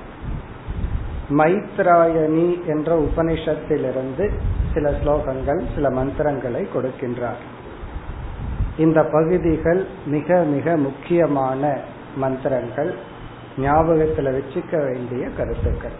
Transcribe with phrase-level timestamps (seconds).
[1.30, 4.26] மைத்ராயணி என்ற உபனிஷத்திலிருந்து
[4.77, 7.41] சில ஸ்லோகங்கள் சில மந்திரங்களை கொடுக்கின்றார்.
[8.77, 11.79] இந்த பகுதிகள் மிக மிக முக்கியமான
[12.15, 12.95] மந்திரங்கள்
[13.57, 15.97] ஞாபகத்தில் வச்சுக்க வேண்டிய கருத்துக்கள்.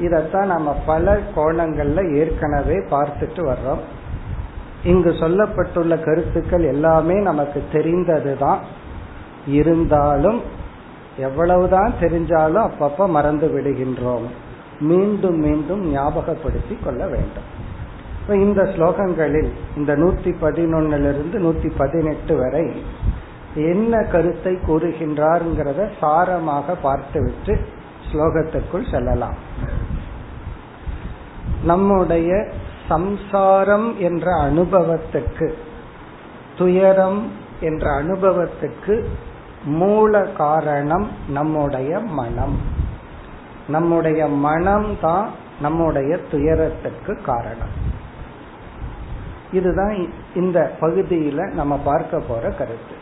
[0.00, 3.82] இதத்தான் நம்ம பல கோணங்கள்ல ஏற்கனவே பார்த்துட்டு வர்றோம்.
[4.84, 8.58] இங்கு சொல்லப்பட்டுள்ள கருத்துக்கள் எல்லாமே நமக்கு தெரிந்ததுதான்.
[9.46, 10.42] இருந்தாலும்
[11.16, 14.26] எவ்வளவுதான் தெரிஞ்சாலும் அப்பப்ப மறந்து விடுகின்றோம்.
[14.80, 17.53] மீண்டும் மீண்டும் ஞாபகப்படுத்தி கொள்ள வேண்டும்.
[18.28, 22.82] இந்த ஸ்லோகங்களில் இந்த நூத்தி பதினொன்னிலிருந்து நூத்தி பதினெட்டு வரை
[23.54, 27.58] என்ன கருத்தை கூறுகின்றார்ங்கிறத சாரமாக பார்த்துவிட்டு
[28.12, 29.34] ஸ்லோகத்திற்குள் செல்லலாம்.
[31.64, 32.48] நம்முடைய
[32.88, 35.54] சம்சாரம் என்ற அனுபவத்துக்கு
[36.58, 37.30] துயரம்
[37.60, 39.04] என்ற அனுபவத்துக்கு
[39.64, 42.58] மூல காரணம் நம்முடைய மனம்.
[43.68, 45.30] நம்முடைய மனம் தான்
[45.60, 47.92] நம்முடைய துயரத்துக்கு காரணம்.
[49.58, 49.94] இதுதான்
[50.34, 52.96] இந்த பகுதியில நம்ம பார்க்க போற கருத்து.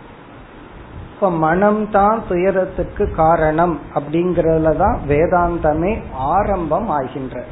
[1.15, 5.93] இப்ப மனம் தான் துயரத்துக்கு காரணம் அப்படிங்கறதுல தான் வேதாந்தமே
[6.35, 7.45] ஆரம்பம் ஆகின்ற.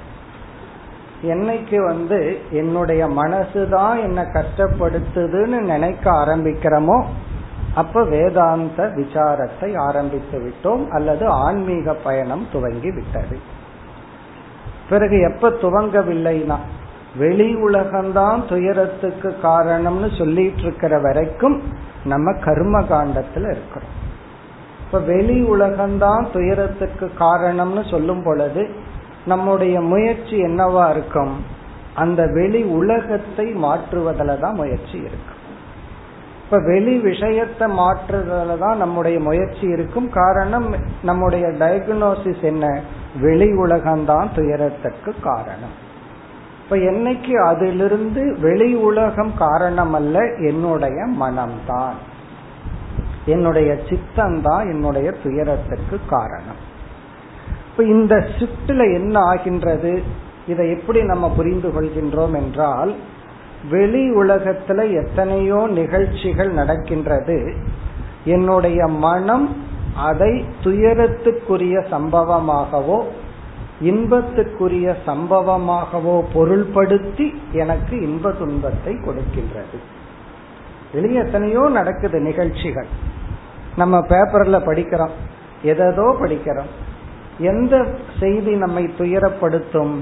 [1.33, 2.19] என்னைக்கு வந்து
[2.51, 6.99] என்னுடைய மனசுதான் என்ன கஷ்டப்படுத்துதுன்னு நினைக்க ஆரம்பிக்கிறோமோ
[7.75, 13.37] அப்ப வேதாந்த விசாரத்தை ஆரம்பித்து விட்டோம் அல்லது ஆன்மீக பயணம் துவங்கி விட்டது.
[14.89, 16.57] பிறகு எப்ப துவங்கவில்லைனா
[17.17, 21.63] வெளி உலகம்தான் துயரத்துக்கு காரணம்னு சொல்லிட்டு இருக்கிற வரைக்கும்
[22.05, 23.97] நம்ம கர்ம காண்டத்துல இருக்கிறோம்.
[24.81, 28.71] இப்ப வெளி உலகம்தான் துயரத்துக்கு காரணம்னு சொல்லும் பொழுது
[29.27, 31.45] நம்முடைய முயற்சி என்னவா இருக்கும்?
[31.95, 35.39] அந்த வெளி உலகத்தை மாற்றுவதில் தான் முயற்சி இருக்கும்
[36.45, 40.11] இப்ப வெளி விஷயத்தை மாற்றுறதுல தான் நம்முடைய முயற்சி இருக்கும்.
[40.11, 42.81] காரணம் நம்முடைய டயக்னோசிஸ் என்ன?
[43.21, 45.89] வெளி உலகம்தான் துயரத்துக்கு காரணம்.
[46.71, 51.97] இப்ப என்னைக்கு அதிலிருந்து வெளி உலகம் காரணம் அல்ல என்னுடைய மனம்தான்.
[53.27, 56.61] என்னுடைய சித்தம்தான் என்னுடைய துயரத்துக்கு காரணம்.
[57.71, 60.03] இப்ப இந்த ஷிப்ட்ல என்ன ஆகின்றது?
[60.47, 62.95] இதை எப்படி நம்ம புரிந்து கொள்கின்றோம் என்றால்
[63.71, 67.55] வெளி உலகத்துல எத்தனையோ நிகழ்ச்சிகள் நடக்கின்றது.
[68.25, 69.57] என்னுடைய மனம்
[69.97, 73.05] அதை துயரத்துக்குரிய சம்பவமாகவோ
[73.81, 79.79] இன்பத்துக்குரிய சம்பவமாகவோ பொருள்படுத்தி எனக்கு இன்ப துன்பத்தை கொடுக்கின்றது.
[80.93, 82.87] வெளியே எத்தனையோ நடக்குது நிகழ்ச்சிகள்.
[83.77, 85.11] நம்ம பேப்பர்ல படிக்கிறோம்.
[85.63, 86.71] எதோ படிக்கிறோம்.
[87.39, 87.87] எந்த
[88.21, 89.95] செய்தி நம்மை துயரப்படுத்தும்?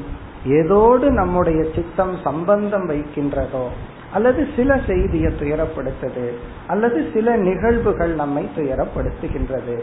[0.46, 3.66] ஏதோடு நம்முடைய சித்தம் சம்பந்தம் வைக்கின்றதோ?
[4.12, 6.31] அல்லது சில செய்தியை துயரப்படுத்துது?
[6.66, 9.81] அல்லது சில நிகழ்வுகள் நம்மை துயரப்படுத்துகின்றது?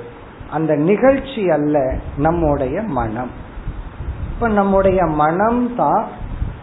[0.50, 3.45] அந்த நிகழ்ச்சி அல்ல நம்முடைய மனம்.
[4.36, 6.08] இப்ப நம்முடைய மனம் தான்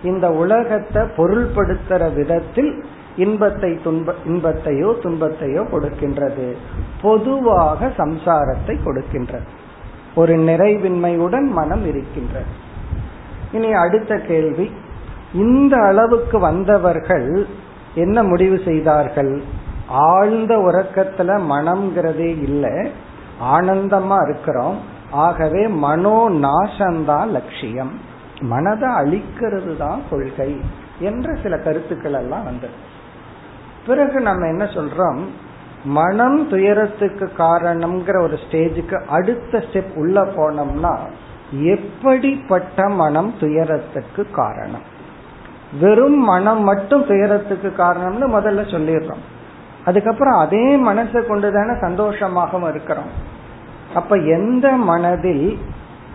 [0.02, 2.84] இந்த உலகத்தை பொருள்படுத்துற விதத்தில்
[3.16, 6.56] இன்பத்தை துன்ப இன்பத்தையோ துன்பத்தையோ கொடுக்கின்றது.
[7.02, 9.48] பொதுவாக சம்சாரத்தை கொடுக்கின்றது.
[10.14, 12.44] ஒரு நிறைவின்மையுடன் மனம் இருக்கின்றது.
[13.52, 14.70] இனி அடுத்த கேள்வி.
[15.34, 17.46] இந்த அளவுக்கு வந்தவர்கள்
[17.94, 19.42] என்ன முடிவு செய்தார்கள்?
[19.88, 22.92] ஆழ்ந்த உறக்கத்துல மனம்ங்கிறதே இல்லை.
[23.52, 24.91] ஆனந்தமா இருக்கிறோம்.
[25.12, 27.98] ஆகவே மனோ நாசந்தான் லட்சியம்.
[28.40, 30.60] மனதை அழிக்கிறது தான் கொள்கை
[30.98, 32.72] என்ற சில கருத்துக்கள் எல்லாம் வந்தது.
[33.86, 35.18] பிறகு நம்ம என்ன சொல்றோம்?
[35.84, 40.96] மனம் துயரத்துக்கு காரணம்ங்கிற ஒரு ஸ்டேஜுக்கு அடுத்த ஸ்டெப் உள்ள போனோம்னா
[41.62, 44.82] எப்படிப்பட்ட மனம் துயரத்துக்கு காரணம்?
[45.80, 49.22] வெறும் மனம் மட்டும் துயரத்துக்கு காரணம்னு முதல்ல சொல்லிடுறோம்.
[49.84, 53.40] அதுக்கப்புறம் அதே மனசை கொண்டுதானே சந்தோஷமாகவும் இருக்கிறோம்.
[53.94, 55.58] அப்ப எந்த மனதில்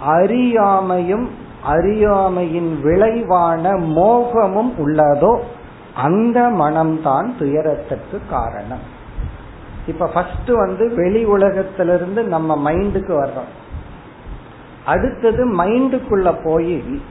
[0.07, 1.27] அறியாமையும்
[1.63, 5.39] அறியாமையின் விளைவான மோகமும் உள்ளதோ
[5.95, 8.95] அந்த மனம்தான் துயரத்துக்கு காரணம்.
[9.87, 13.51] இப்ப ஃபர்ஸ்ட் வந்து வெளி உலகத்திலிருந்து நம்ம மைண்டுக்கு வர்றோம்.
[14.85, 17.01] அடுத்தது மைண்டுக்குள்ள போய்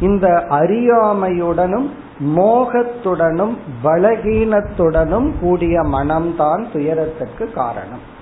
[0.00, 1.90] இந்த அறியாமையுடனும்
[2.36, 8.12] மோகத்துடனும் பலகீனத்துடனும் கூடிய மனம்தான் துயரத்துக்கு காரணம்.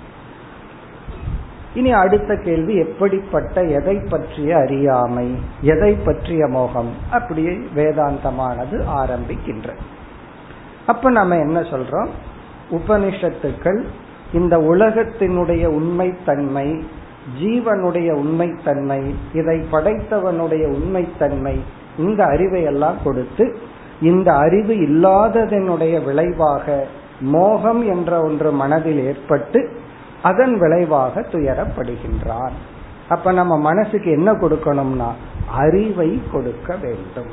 [1.74, 6.90] இனி அடுத்த கேள்வி எப்படிப்பட்ட எதை பற்றிய அறியாமை எதை பற்றிய மோகம்?
[7.10, 9.76] அப்படியே வேதாந்தமானது ஆரம்பிக்கின்றது
[10.86, 12.08] அப்ப நம்ம என்ன சொல்றோம்?
[12.70, 13.84] உபனிஷத்துக்கள்
[14.32, 16.82] இந்த உலகத்தினுடைய உண்மைத்தன்மை
[17.40, 21.58] ஜீவனுடைய உண்மைத்தன்மை இதை படைத்தவனுடைய உண்மைத்தன்மை
[21.98, 23.56] இந்த அறிவை எல்லாம் கொடுத்து
[24.00, 26.86] இந்த அறிவு இல்லாததனுடைய விளைவாக
[27.20, 29.70] மோகம் என்ற ஒன்று மனதில் ஏற்பட்டு
[30.22, 32.56] அதன் விளைவாக துயரப்படுகின்றான்.
[33.08, 35.10] அப்ப நம்ம மனசுக்கு என்ன கொடுக்கணும்னா
[35.50, 37.32] அறிவை கொடுக்க வேண்டும்.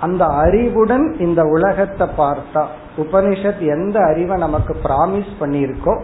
[0.00, 2.62] அந்த அறிவுடன் இந்த உலகத்தை பார்த்தா
[2.96, 5.94] உபனிஷத் எந்த அறிவை நமக்கு பிராமிஸ் பண்ணியிருக்கோ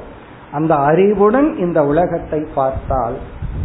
[0.53, 3.17] அந்த அறிவுடன் இந்த உலகத்தை பார்த்தால்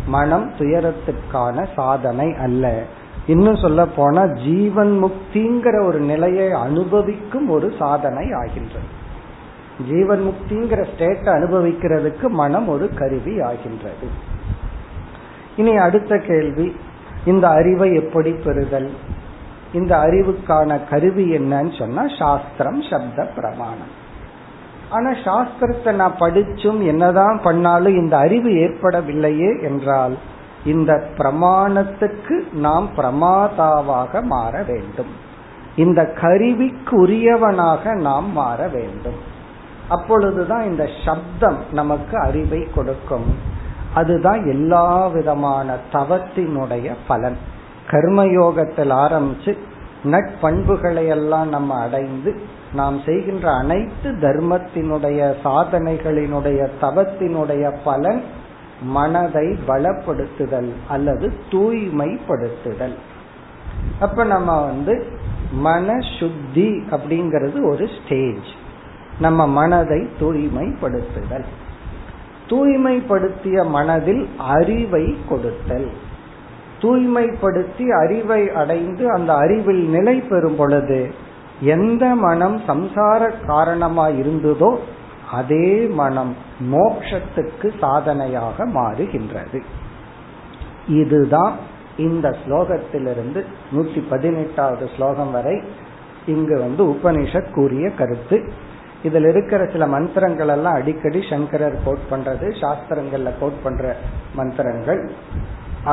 [0.07, 2.83] மனம் துயரத்துக்கான சாதனை அல்ல.
[3.27, 8.89] இன்னும் சொல்ல போனா ஜீவன் முக்திங்கிற ஒரு நிலையை அனுபவிக்கும் ஒரு சாதனை ஆகின்றது.
[9.83, 14.07] ஜீவன் முக்திங்கிற ஸ்டேட்டை அனுபவிக்கிறதுக்கு மனம் ஒரு கருவி ஆகின்றது.
[15.55, 16.75] இனி அடுத்த கேள்வி
[17.25, 18.91] இந்த அறிவை எப்படி பெறுதல்?
[19.73, 24.03] இந்த அறிவுக்கான கருவி என்னன்னு சொன்னா சாஸ்திரம் சப்த பிரமாணம்.
[24.89, 30.17] ஆனா சாஸ்திரத்தை நான் படிச்சும் என்னதான் பண்ணாலும் இந்த அறிவு ஏற்படவில்லையே என்றால்
[30.65, 35.13] இந்த பிரமாணத்துக்கு நாம் பிரமாதாவாக மாற வேண்டும்.
[35.75, 39.33] இந்த கருவிக்குரியவனாக நாம் மாற வேண்டும்.
[39.89, 43.37] அப்பொழுதுதான் இந்த சப்தம் நமக்கு அறிவை கொடுக்கும்.
[43.93, 47.37] அதுதான் எல்லா விதமான தவத்தினுடைய பலன்.
[47.89, 49.57] கர்மயோகத்தில் ஆரம்பிச்சு
[50.03, 52.41] நட்பண்புகளை எல்லாம் நம்ம அடைந்து
[52.73, 58.23] நாம் செய்கின்ற அனைத்து தர்மத்தினுடைய சாதனைகளினுடைய தவத்தினுடைய பலன்
[58.81, 62.95] மனதை பலப்படுத்துதல் அல்லது தூய்மைப்படுத்துதல்.
[63.99, 65.07] அப்ப நம்ம வந்து
[65.51, 68.54] மன சுத்தி அப்படிங்கிறது ஒரு ஸ்டேஜ்
[69.19, 71.45] நம்ம மனதை தூய்மைப்படுத்துதல்.
[72.47, 75.89] தூய்மைப்படுத்திய மனதில் அறிவை கொடுத்தல்.
[76.81, 81.13] தூய்மைப்படுத்தி அறிவை அடைந்து அந்த அறிவில் நிலை பெறும் பொழுது
[81.59, 84.77] எந்த மனம் சம்சார காரணமா இருந்ததோ
[85.31, 86.35] அதே மனம்
[86.71, 89.61] மோக்ஷத்துக்கு சாதனையாக மாறுகின்றது.
[90.87, 91.55] இதுதான்
[91.97, 95.61] இந்த ஸ்லோகத்திலிருந்து நூத்தி பதினெட்டாவது ஸ்லோகம் வரை
[96.25, 98.51] இங்கு வந்து உபனிஷத் கூறிய கருத்து.
[99.07, 103.95] இதுல இருக்கிற சில மந்திரங்கள் எல்லாம் அடிக்கடி சங்கரர் கோட் பண்றது சாஸ்திரங்கள்ல கோட் பண்ற
[104.39, 105.01] மந்திரங்கள்.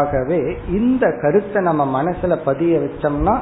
[0.00, 0.38] ஆகவே
[0.78, 3.34] இந்த கருத்தை நம்ம மனசுல பதிய வச்சோம்னா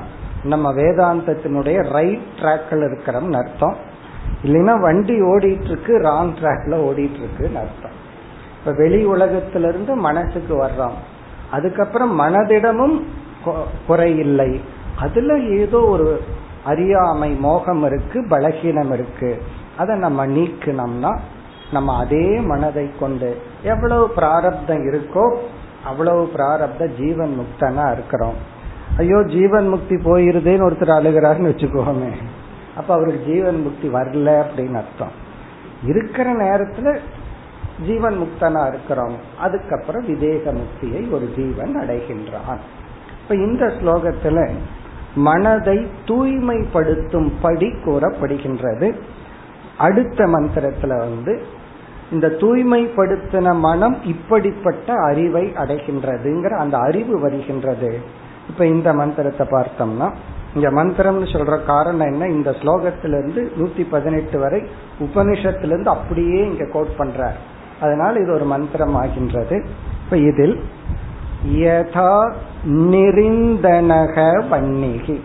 [0.44, 3.76] நம்ம வேதாந்தத்தினுடைய ரைட் ட்ராக்ல இருக்கிறோம்னு அர்த்தம்.
[4.44, 7.96] இல்லைன்னா வண்டி ஓடிட்டு இருக்கு ராங் ட்ராக்ல ஓடிட்டு இருக்குன்னு அர்த்தம்.
[8.58, 10.98] இப்ப வெளி உலகத்திலிருந்து மனசுக்கு வர்றோம்.
[11.50, 12.96] அதுக்கப்புறம் மனதிடமும்
[13.86, 14.50] குறை இல்லை
[14.96, 16.08] அதுல ஏதோ ஒரு
[16.64, 19.30] அறியாமை மோகம் இருக்கு பலகீனம் இருக்கு.
[19.80, 21.12] அதை நம்ம நீக்கினோம்னா
[21.72, 23.30] நம்ம அதே மனதை கொண்டு
[23.62, 25.24] எவ்வளவு பிராரப்தம் இருக்கோ
[25.84, 28.38] அவ்வளவு பிராரப்த ஜீவன் முக்தனா இருக்கிறோம்.
[28.96, 32.10] ஐயோ ஜீவன் முக்தி போயிருதேன்னு ஒருத்தர் அழுகிறாருன்னு வச்சுக்கோமே.
[32.76, 35.14] அப்ப அவருக்கு ஜீவன் முக்தி வரல அப்படின்னு அர்த்தம்.
[35.86, 36.98] இருக்கிற நேரத்துல
[37.86, 39.16] ஜீவன் முக்தனா இருக்கிறோம்.
[39.38, 42.60] அதுக்கப்புறம் விதேக முக்தியை ஒரு ஜீவன் அடைகின்றான்.
[43.22, 44.38] இப்ப இந்த ஸ்லோகத்துல
[45.14, 48.88] மனதை தூய்மைப்படுத்தும் படி கூறப்படுகின்றது.
[49.80, 51.42] அடுத்த மந்திரத்துல வந்து
[52.12, 57.98] இந்த தூய்மைப்படுத்தின மனம் இப்படிப்பட்ட அறிவை அடைகின்றதுங்கிற அந்த அறிவு வருகின்றது.
[58.48, 60.12] இப்ப இந்த மந்திரத்தை பார்த்தோம்னா
[60.54, 62.28] இங்க மந்திரம்னு சொல்ற காரணம் என்ன?
[62.28, 64.62] இந்த ஸ்லோகத்திலிருந்து நூத்தி பதினெட்டு வரை
[65.00, 67.38] உபனிஷத்திலிருந்து அப்படியே இங்க கோட் பண்றார்.
[67.80, 69.64] அதனால இது ஒரு மந்திரம் ஆகின்றது.
[70.04, 70.62] இப்ப இதில்
[71.54, 72.32] யதா
[72.64, 74.16] நிரிந்தனக
[74.50, 75.20] வன்னிகி.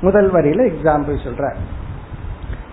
[0.00, 1.54] முதல் வரியில எக்ஸாம்பிள் சொல்ற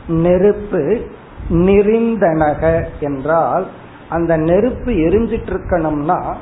[0.07, 1.07] நெருப்பு
[1.49, 3.67] நிரிந்தனக என்றால்
[4.09, 6.35] அந்த நெருப்பு எரிஞ்சிட்டு இருக்கணும்னா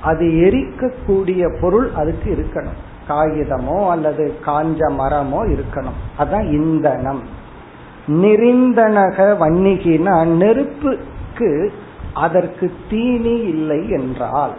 [0.00, 2.78] அது எரிக்கக்கூடிய பொருள் அதுக்கு இருக்கணும்.
[3.08, 5.98] காகிதமோ அல்லது காஞ்ச மரமோ இருக்கணும்.
[6.18, 7.22] அதான் இந்தனம்.
[8.08, 11.72] நிரிந்தனக வன்னிகினா நெருப்புக்கு
[12.14, 14.52] அதற்கு தீனி இல்லை என்றால்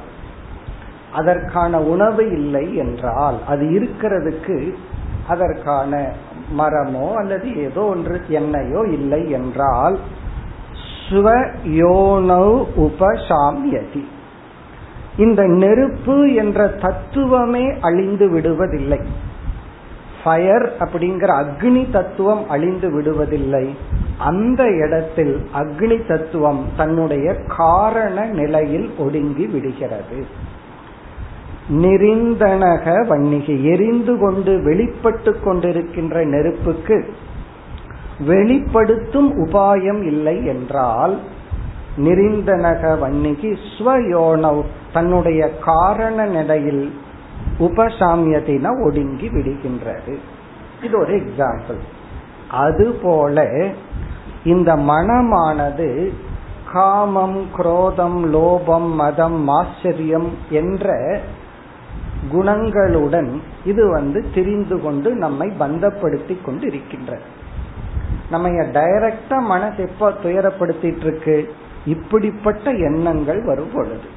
[1.14, 4.74] அதற்கான உணவு இல்லை என்றால் அது இருக்கிறதுக்கு
[5.28, 6.12] அதற்கான
[6.58, 10.00] மரமோ அல்லது ஏதோ ஒன்று எண்ணெயோ இல்லை என்றால்
[11.10, 14.04] ஸ்வயோனவ் உபசாமியதி.
[15.18, 19.02] இந்த நெருப்பு என்ற தத்துவமே அழிந்து விடுவதில்லை.
[20.24, 23.76] ஃபயர் அப்படிங்கிற அக்னி தத்துவம் அழிந்து விடுவதில்லை.
[24.18, 30.26] அந்த இடத்தில் அக்னி தத்துவம் தன்னுடைய காரண நிலையில் ஒடுங்கி விடுகிறது.
[31.70, 37.14] நிரிந்தனக வன்னிகை எரிந்து கொண்டு வெளிப்பட்டு கொண்டிருக்கின்ற நெருப்புக்கு
[38.26, 41.20] வெளிப்படுத்தும் உபாயம் இல்லை என்றால்
[41.98, 44.64] நிரிந்தனக வன்னிகி ஸ்வயோனவ்
[44.94, 46.94] தன்னுடைய காரண நிலையில்
[47.60, 50.18] உபசாமியத்தின ஒடுங்கி விடுகின்றது.
[50.84, 51.80] இது ஒரு எக்ஸாம்பிள்
[52.50, 53.46] அதுபோல
[54.44, 56.12] இந்த மனமானது
[56.74, 61.20] காமம் குரோதம் லோபம் மதம் ஆச்சரியம் என்ற
[62.34, 63.32] குணங்களுடன்
[63.66, 67.22] இது வந்து திரிந்து கொண்டு நம்மை பந்தப்படுத்தி கொண்டு இருக்கின்றது
[68.30, 71.54] நம்ம டைரக்டா மனசு எப்ப துயரப்படுத்திட்டு இருக்கு?
[71.86, 74.08] இப்படிப்பட்ட எண்ணங்கள் வரும் பொழுது.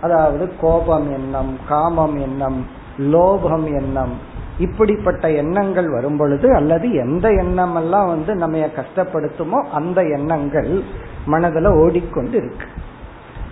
[0.00, 2.66] அதாவது கோபம் எண்ணம் காமம் எண்ணம்
[2.98, 4.14] லோபம் எண்ணம்
[4.58, 10.82] இப்படிப்பட்ட எண்ணங்கள் வரும் பொழுது அல்லது எந்த எண்ணம் எல்லாம் வந்து நம்ம கஷ்டப்படுத்துமோ அந்த எண்ணங்கள்
[11.26, 12.66] மனதுல ஓடிக்கொண்டு இருக்கு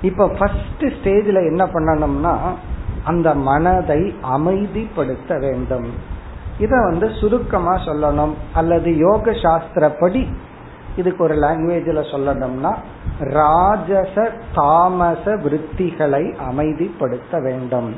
[0.02, 2.34] இப்ப ஃபர்ஸ்ட் ஸ்டேஜ்ல என்ன பண்ணணும்னா
[3.04, 5.92] அந்த மனதை அமைதிப்படுத்த வேண்டும்.
[6.58, 8.34] இத வந்து சுருக்கமா சொல்லணும்.
[8.54, 10.26] அல்லது யோக சாஸ்திரப்படி
[10.96, 12.76] இதுக்கு ஒரு லாங்குவேஜ்ல சொல்லணும்னா
[13.18, 17.96] ராஜச தாமச விருத்திகளை அமைதிப்படுத்த வேண்டும்.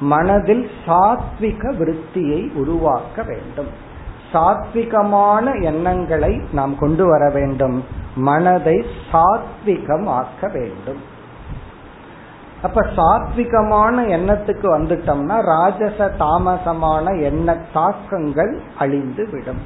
[0.00, 3.66] மனதில் சாத்விக விருத்தியை உருவாக்க வேண்டும்.
[4.32, 7.84] சாத்விகமான எண்ணங்களை நாம் கொண்டு வர வேண்டும்.
[8.16, 11.12] மனதை சாத்விகம் ஆக்க வேண்டும்.
[12.64, 19.60] அப்ப சாத்விகமான எண்ணத்துக்கு வந்துட்டோம்னா ராஜச தாமசமான எண்ண தாக்கங்கள் அழிந்து விடும்.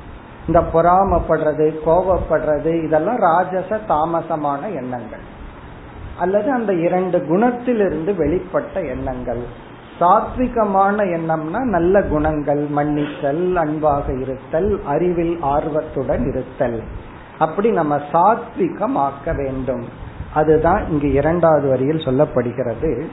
[0.46, 5.24] இந்த பொறாமப்படுறது கோபப்படுறது இதெல்லாம் ராஜச தாமசமான எண்ணங்கள்.
[6.18, 9.42] அல்லது அந்த இரண்டு குணத்திலிருந்து வெளிப்பட்ட எண்ணங்கள்.
[10.00, 16.82] சாத்விகமான எண்ணம்னா நல்ல குணங்கள் மன்னித்தல் அன்பாக இருத்தல் அறிவில் ஆர்வத்துடன் இருத்தல்.
[17.38, 20.06] அப்படி நம்ம சாத்விகமாக்க வேண்டும்.
[20.34, 23.06] அதுதான் இங்கு இரண்டாவது வரியில் சொல்லப்படுகிறது.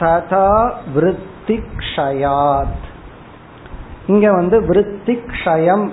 [0.00, 2.80] ததா விருத்தி க்ஷயாத்
[4.06, 5.90] இங்க வந்து விருத்தி க்ஷயம்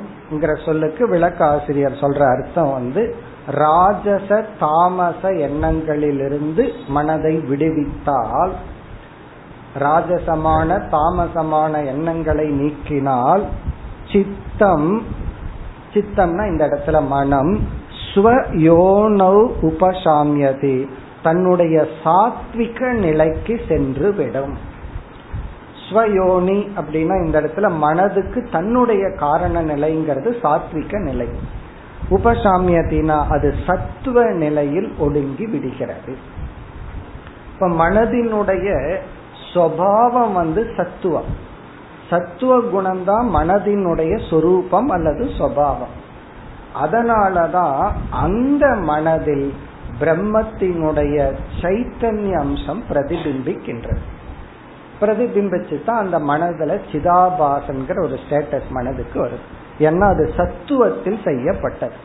[0.65, 3.15] சொல்லுக்கு விளக்க ஆசிரியர் சொல்ற அர்த்தம் வந்து
[3.51, 8.51] ராஜச தாமச எண்ணங்களிலிருந்து மனதை விடுவித்தால்
[9.79, 13.43] ராஜசமான தாமசமான எண்ணங்களை நீக்கினால்
[14.11, 15.01] சித்தம்
[15.93, 17.59] சித்தம்னா இந்த இடத்துல மனம்
[18.17, 20.87] ஸ்வயோனௌ உபசாமியதி.
[21.23, 24.57] தன்னுடைய சாத்விக நிலைக்கு சென்று விடும்.
[25.89, 31.27] ஸ்வயோனி அப்படின்னா இந்த இடத்துல மனதுக்கு தன்னுடைய காரண நிலைங்கிறது சாத்விக நிலை.
[32.09, 36.17] உபசாமியத்தினா அது சத்துவ நிலையில் ஒடுங்கி விடுகிறது.
[37.53, 38.97] இப்ப மனதினுடைய
[39.53, 41.45] சுவாவம் வந்து சத்துவம்.
[42.09, 46.05] சத்துவ குணம்தான் மனதினுடைய சொரூபம் அல்லது சுவாவம்.
[46.83, 49.53] அதனாலதான் அந்த மனதில்
[49.99, 51.17] பிரம்மத்தினுடைய
[51.61, 54.03] சைத்தன்ய அம்சம் பிரதிபிம்பிக்கின்றது.
[55.01, 59.45] பிரதிபிம்பிச்சு தான் அந்த மனதுல சிதாபாசன்கிற ஒரு ஸ்டேட்டஸ் மனதுக்கு வருது.
[59.79, 61.97] ஏன்னா அது சத்துவத்தில் செய்யப்பட்டது.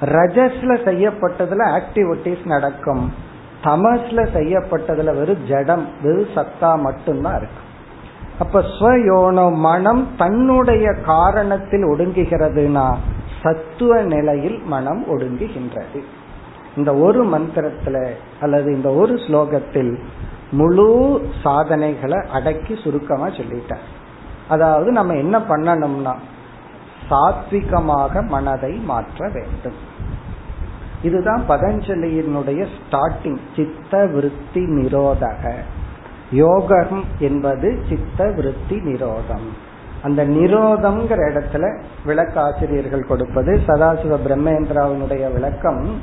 [0.00, 3.28] ரஜஸ்ல செய்யப்பட்டதுல ஆக்டிவிட்டிஸ் நடக்கும்.
[3.64, 7.68] தமஸ்ல செய்யப்பட்டதுல வெறும் ஜடம் வெறும் சத்தா மட்டும்தான் இருக்கும்
[8.38, 12.86] அப்ப ஸ்வயோனோ மனம் தன்னுடைய காரணத்தில் ஒடுங்குகிறதுனா
[13.42, 16.00] சத்துவ நிலையில் மனம் ஒடுங்குகின்றது.
[16.76, 19.98] இந்த ஒரு மந்திரத்துல அல்லது இந்த ஒரு ஸ்லோகத்தில்
[20.50, 23.86] முழு சாதனைகளை அடக்கி சுருக்கமா சொல்லிட்டார்.
[24.48, 26.14] அதாவது நம்ம என்ன பண்ணணும்னா
[27.10, 29.78] சாத்விகமாக மனதை மாற்ற வேண்டும்.
[31.02, 35.52] இதுதான் பதஞ்சலியினுடைய ஸ்டார்டிங் சித்த விருத்தி நிரோதக.
[36.30, 39.68] யோகம் என்பது சித்த விருத்தி நிரோதம்.
[40.02, 46.00] அந்த நிரோதம்ங்கிற இடத்துல விளக்க ஆசிரியர்கள் கொடுப்பது சதாசிவ பிரம்மேந்திராவினுடைய விளக்கம்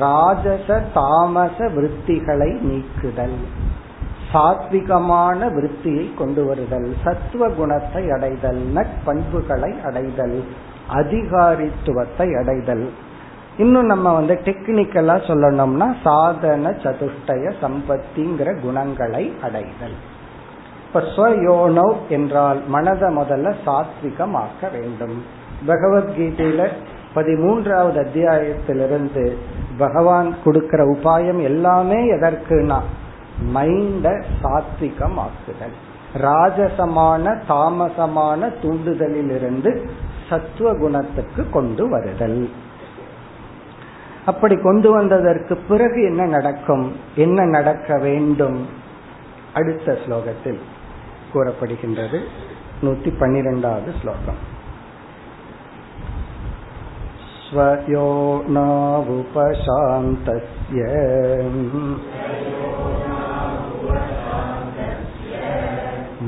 [0.00, 3.38] ராஜச தாமச விருத்திகளை நீக்குதல்.
[4.34, 6.94] சாத்விகமான விருத்தியை கொண்டு வருதல்.
[7.04, 8.62] சத்துவ குணத்தை அடைதல்.
[8.74, 10.44] நட்பண்புகளை அடைதல்.
[10.92, 12.90] அதிகாரித்துவத்தை அடைதல்.
[13.58, 20.07] இன்னும் நம்ம வந்து டெக்னிக்கலா சொல்லணும்னா சாதன சதுஷ்டய சம்பத்திங்கிற குணங்களை அடைதல்.
[20.88, 25.24] இப்ப ஸ்வயோனவ் என்றால் மனதை முதல்ல சாத்விகமாக்க வேண்டும்.
[25.66, 26.68] பகவத்கீதையில
[27.14, 29.36] பதிமூன்றாவது அத்தியாயத்திலிருந்து
[29.78, 32.80] பகவான் கொடுக்கிற உபாயம் எல்லாமே எதற்குனா
[33.54, 35.76] மைண்ட சாத்விகம் ஆக்குதல்
[36.22, 39.88] ராஜசமான தாமசமான தூண்டுதலிலிருந்து
[40.28, 42.50] சத்துவ குணத்துக்கு கொண்டு வருதல்.
[44.26, 46.92] அப்படி கொண்டு வந்ததற்கு பிறகு என்ன நடக்கும்?
[47.14, 48.68] என்ன நடக்க வேண்டும்?
[49.54, 50.58] அடுத்த ஸ்லோகத்தில்.
[51.33, 52.19] கூறப்படுகின்றது
[52.81, 54.41] நூத்தி பன்னிரெண்டாவது ஸ்லோகம்
[57.47, 58.05] स्वयो
[58.53, 60.79] नावुपशान्तस्य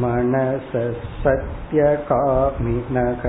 [0.01, 0.85] मनसः
[1.23, 3.23] सत्यकामिनः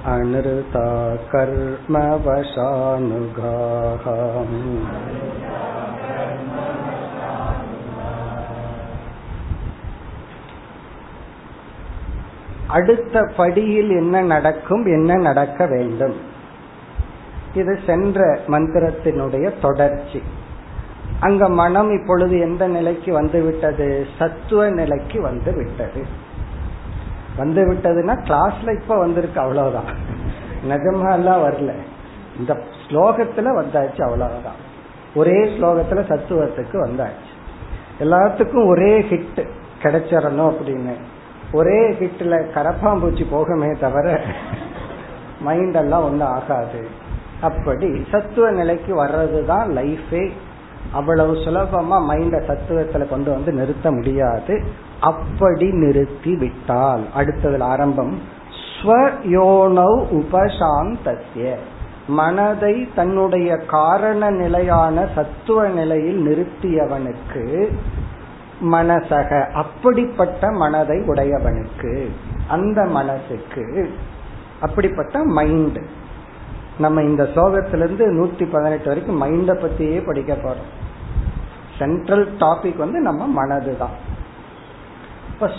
[0.06, 4.04] अनृता कर्मवशानुगाः
[12.68, 16.14] அடுத்த படியில் என்ன நடக்கும் என்ன நடக்க வேண்டும்
[17.54, 20.23] இது சென்ற மந்திரத்தினுடைய தொடர்ச்சி
[21.20, 26.27] அங்க மனம் இப்பொழுது எந்த நிலைக்கு வந்து விட்டது சத்துவ நிலைக்கு வந்து விட்டது
[27.39, 30.17] வந்து விட்டதுன்னா கிளாஸ்ல இப்ப வந்திருக்கு அவ்வளவுதான்.
[30.69, 31.74] நிஜமா எல்லாம் வரல.
[32.39, 34.67] இந்த ஸ்லோகத்துல வந்தாச்சு அவ்வளவுதான்.
[35.15, 37.27] ஒரே ஸ்லோகத்துல சத்துவத்துக்கு வந்தாச்சு.
[38.00, 39.50] எல்லாத்துக்கும் ஒரே ஹிட்
[39.81, 40.93] கிடைச்சிடணும் அப்படின்னு.
[41.51, 44.22] ஒரே ஹிட்ல கரப்பாம்பூச்சி போகமே தவிர
[45.41, 46.88] மைண்ட் எல்லாம் ஒன்றும் ஆகாது.
[47.41, 50.31] அப்படி சத்துவ நிலைக்கு வர்றதுதான் லைஃபே
[50.93, 54.63] அவ்வளவு சுலபமா மைண்ட சத்துவத்துல கொண்டு வந்து நிறுத்த முடியாது.
[55.00, 58.19] அப்படி நிறுத்தி விட்டால் அடுத்ததுல ஆரம்பம்
[58.63, 61.55] ஸ்வயோனவ் உபசாந்தசிய
[62.07, 67.43] மனதை தன்னுடைய காரண நிலையான சத்துவ நிலையில் நிறுத்தியவனுக்கு
[68.62, 72.07] மனசக அப்படிப்பட்ட மனதை உடையவனுக்கு
[72.48, 73.89] அந்த மனசுக்கு
[74.61, 75.79] அப்படிப்பட்ட மைண்ட்
[76.79, 80.70] நம்ம இந்த ஸ்லோகத்திலிருந்து நூத்தி பதினெட்டு வரைக்கும் மைண்ட பத்தியே படிக்க போறோம்.
[81.77, 84.07] சென்ட்ரல் டாபிக் வந்து நம்ம மனது தான்
[85.33, 85.51] இப்ப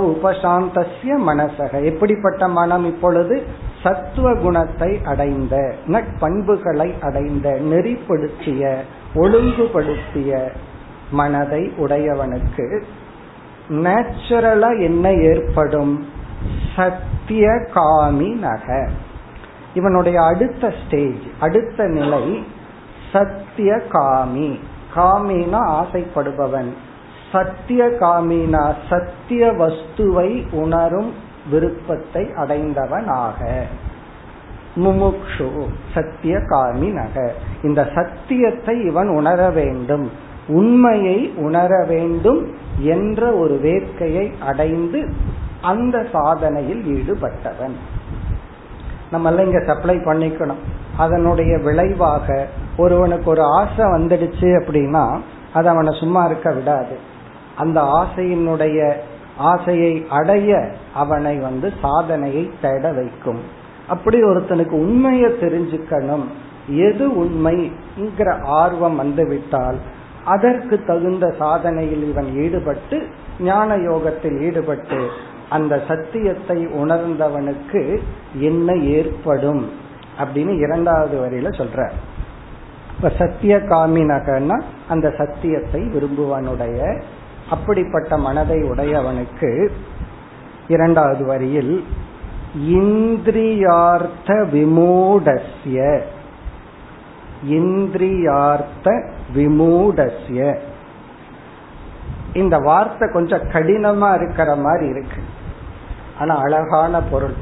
[0.00, 1.84] உபசாந்தசிய மனசக.
[1.84, 3.46] எப்படிப்பட்ட மனம் இப்பொழுது?
[3.82, 8.76] சத்துவ குணத்தை அடைந்த நட்பண்புகளை அடைந்த நெறிப்படுத்திய
[9.14, 10.50] ஒழுங்குபடுத்திய
[11.10, 12.82] மனதை உடையவனுக்கு
[13.68, 16.06] நேச்சுரலா என்ன ஏற்படும்?
[16.76, 18.88] சத்திய காமி நக.
[19.78, 22.24] இவனுடைய அடுத்த ஸ்டேஜ் அடுத்த நிலை
[23.12, 24.48] சத்திய காமி
[24.96, 26.70] காமினா ஆசைப்படுபவன்.
[27.32, 31.10] சத்திய காமினா சத்திய வஸ்துவை உணரும்
[31.50, 33.40] விருப்பத்தை அடைந்தவனாக.
[34.76, 35.50] முமுக்ஷு
[35.94, 37.32] சத்திய காமி நக.
[37.62, 40.06] இந்த சத்தியத்தை இவன் உணர வேண்டும்.
[40.48, 42.42] உண்மையை உணர வேண்டும்
[42.94, 45.00] என்ற ஒரு வேட்கையை அடைந்து
[45.62, 47.76] அந்த சாதனையில் ஈடுபட்டவன்.
[49.10, 50.62] நம்ம எல்லாம் இங்க சப்ளை பண்ணிக்கணும்.
[50.96, 55.04] அதனுடைய விளைவாக ஒருவனுக்கு ஒரு ஆசை வந்துடுச்சு அப்படின்னா
[55.52, 56.96] அது அவனை சும்மா இருக்க விடாது.
[57.56, 58.92] அந்த ஆசையினுடைய
[59.36, 63.40] ஆசையை அடைய அவனை வந்து சாதனையை தேட வைக்கும்.
[63.88, 66.26] அப்படி ஒருத்தனுக்கு உண்மையை தெரிஞ்சுக்கணும்.
[66.68, 69.78] எது உண்மைங்கிற ஆர்வம் வந்துவிட்டால்
[70.24, 73.06] அதற்கு தகுந்த சாதனையில் இவன் ஈடுபட்டு
[73.40, 74.98] ஞான யோகத்தில் ஈடுபட்டு
[75.50, 78.00] அந்த சத்தியத்தை உணர்ந்தவனுக்கு
[78.34, 79.70] என்ன ஏற்படும்
[80.18, 81.90] அப்படின்னு இரண்டாவது வரியில சொல்ற.
[82.96, 87.02] இப்ப சத்திய காமினகன்னா அந்த சத்தியத்தை விரும்புவனுடைய
[87.50, 89.70] அப்படிப்பட்ட மனதை உடையவனுக்கு
[90.68, 91.84] இரண்டாவது வரியில்
[92.68, 96.02] இந்திரியார்த்த விமூடஸ்ய
[97.48, 100.58] இந்திரியார்த்த விமூடஸ்ய.
[102.32, 105.22] இந்த வார்த்தை கொஞ்சம் கடினமா இருக்கிற மாதிரி இருக்கு.
[106.18, 107.36] ஆனா அழகான பொருள்.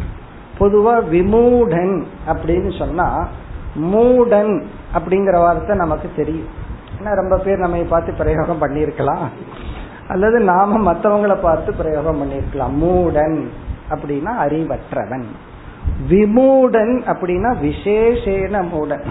[0.58, 1.94] பொதுவா விமூடன்
[2.32, 3.08] அப்படின்னு சொன்னா
[3.92, 4.52] மூடன்
[4.98, 6.50] அப்படிங்கிற வார்த்தை நமக்கு தெரியும்.
[6.98, 9.26] ஏன்னா ரொம்ப பேர் நம்ம பார்த்து பிரயோகம் பண்ணியிருக்கலாம்.
[10.08, 12.74] அல்லது நாம மற்றவங்களை பார்த்து பிரயோகம் பண்ணியிருக்கலாம்.
[12.84, 13.38] மூடன்
[13.94, 15.26] அப்படின்னா அறிவற்றவன்.
[16.10, 19.06] விமூடன் அப்படின்னா விசேஷேன மூடன்.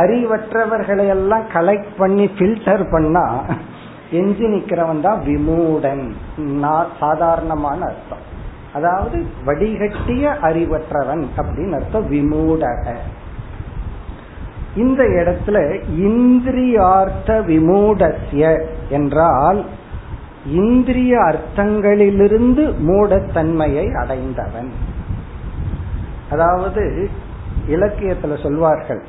[0.00, 3.24] அறிவற்றவர்களை எல்லாம் கலெக்ட் பண்ணி ஃபில்டர் பண்ணா
[4.10, 6.04] எஞ்சி நிக்கிறவன் தான் விமூடன்.
[7.00, 8.24] சாதாரணமான அர்த்தம்.
[8.72, 12.94] அதாவது வடிகட்டிய அறிவற்றவன் அப்படின்னு அர்த்தம் விமூடக.
[14.76, 19.64] இந்த இடத்துல இந்திரியார்த்த விமூடசிய என்றால்
[20.46, 24.70] இந்திரிய அர்த்தங்களிலிருந்து மூடத்தன்மையை அடைந்தவன்.
[26.30, 27.10] அதாவது
[27.68, 29.02] இலக்கியத்துல சொல்வார்கள்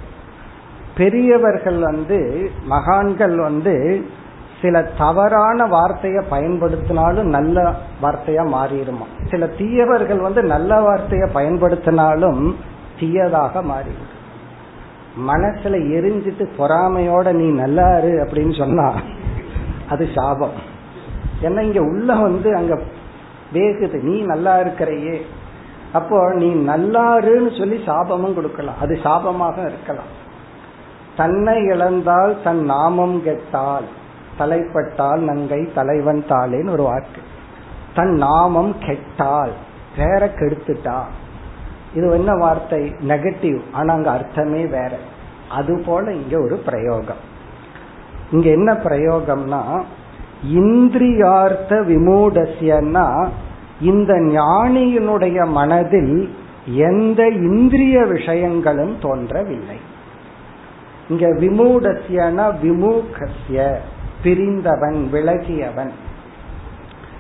[0.98, 4.06] பெரியவர்கள் வந்து மகான்கள் வந்து
[4.62, 9.28] சில தவறான வார்த்தையை பயன்படுத்தினாலும் நல்ல வார்த்தையா மாறிடுமா?
[9.30, 12.56] சில தீயவர்கள் வந்து நல்ல வார்த்தையை பயன்படுத்தினாலும்
[13.00, 14.18] தீயதாக மாறிவிடும்.
[15.28, 18.94] மனசுல எரிஞ்சிட்டு பொறாமையோட நீ நல்லாரு அப்படின்னு சொன்னா
[19.90, 20.78] அது சாபம்.
[21.42, 22.80] ஏன்னா இங்க உள்ள வந்து அங்க
[23.54, 24.02] வேகுது.
[24.02, 25.26] நீ நல்லா இருக்கிறையே.
[25.94, 28.80] அப்போ நீ நல்லாருன்னு சொல்லி சாபமும் கொடுக்கலாம்.
[28.82, 30.18] அது சாபமாக இருக்கலாம்.
[31.18, 33.98] தன்னை இழந்தால் தன் நாமம் கெட்டால்.
[34.40, 37.22] தலைப்பட்டால் நங்கை தலைவன் தாளேன்னு ஒரு வாக்கு.
[37.94, 39.52] தன் நாமம் கெட்டால்
[39.98, 41.02] வேற கெடுத்துட்டா.
[41.94, 42.96] இது என்ன வார்த்தை?
[43.08, 44.92] நெகட்டிவ் ஆனா அங்க அர்த்தமே வேற.
[45.50, 47.22] அது போல இங்க ஒரு பிரயோகம்.
[48.32, 49.84] இங்க என்ன பிரயோகம்னா
[50.54, 53.28] இந்திரியார்த்த விமூடசியன்னா
[53.82, 59.76] இந்த ஞானியினுடைய மனதில் எந்த இந்திரிய விஷயங்களும் தோன்றவில்லை.
[61.10, 63.80] இங்க விமூடசியனா விமூகசிய.
[64.24, 65.92] பிரிந்தவன் விலகியவன்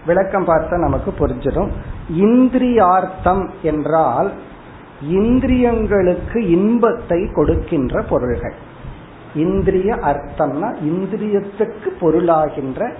[0.06, 1.72] விளக்கம் பார்த்தா நமக்கு புரிஞ்சிடும்.
[2.18, 4.32] இந்திரியார்த்தம் என்றால்
[5.12, 8.58] இந்திரியங்களுக்கு இன்பத்தை கொடுக்கின்ற பொருள்கள்.
[9.36, 12.92] இந்திரிய அர்த்தம்னா இந்திரியத்துக்கு பொருளாகின்ற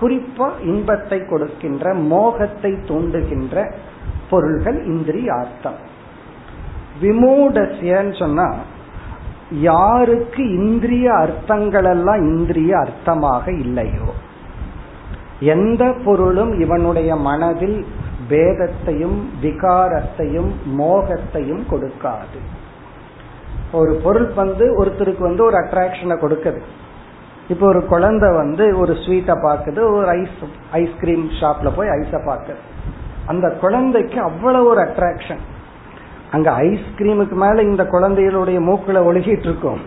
[0.00, 3.72] குறிப்பா இன்பத்தை கொடுக்கின்ற மோகத்தை தூண்டுகின்ற
[4.30, 5.78] பொருள்கள் இந்திரியார்த்தம்.
[7.02, 8.54] விமூடசியன்னு சொன்னா
[9.50, 14.12] யாருக்கு இந்திரிய அர்த்தங்கள் எல்லாம் இந்திரிய அர்த்தமாக இல்லையோ?
[15.40, 17.86] எந்த பொருளும் இவனுடைய மனதில்
[18.28, 22.38] பேதத்தையும் விகாரத்தையும் மோகத்தையும் கொடுக்காது.
[23.72, 26.60] ஒரு பொருள் வந்து ஒருத்தருக்கு வந்து ஒரு அட்ராக்ஷனை கொடுக்குது.
[27.48, 32.58] இப்போ ஒரு குழந்தை வந்து ஒரு ஸ்வீட்டை பார்க்குது ஒரு ஐஸ் ஐஸ்கிரீம் ஷாப்ல போய் ஐஸை பார்க்குது.
[33.26, 35.38] அந்த குழந்தைக்கு அவ்வளவு ஒரு அட்ராக்ஷன்
[36.32, 39.80] அங்க ஐஸ்கிரீமுக்கு மேல இந்த குழந்தைகளுடைய மூக்குல ஒழுகிட்டு இருக்கும்.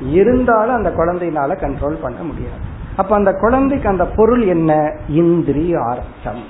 [0.00, 2.60] இருந்தாலும் அந்த குழந்தையினால கண்ட்ரோல் பண்ண முடியாது.
[2.96, 4.92] அப்ப அந்த குழந்தைக்கு அந்த பொருள் என்ன?
[5.08, 6.42] இந்திரியார்த்தம்.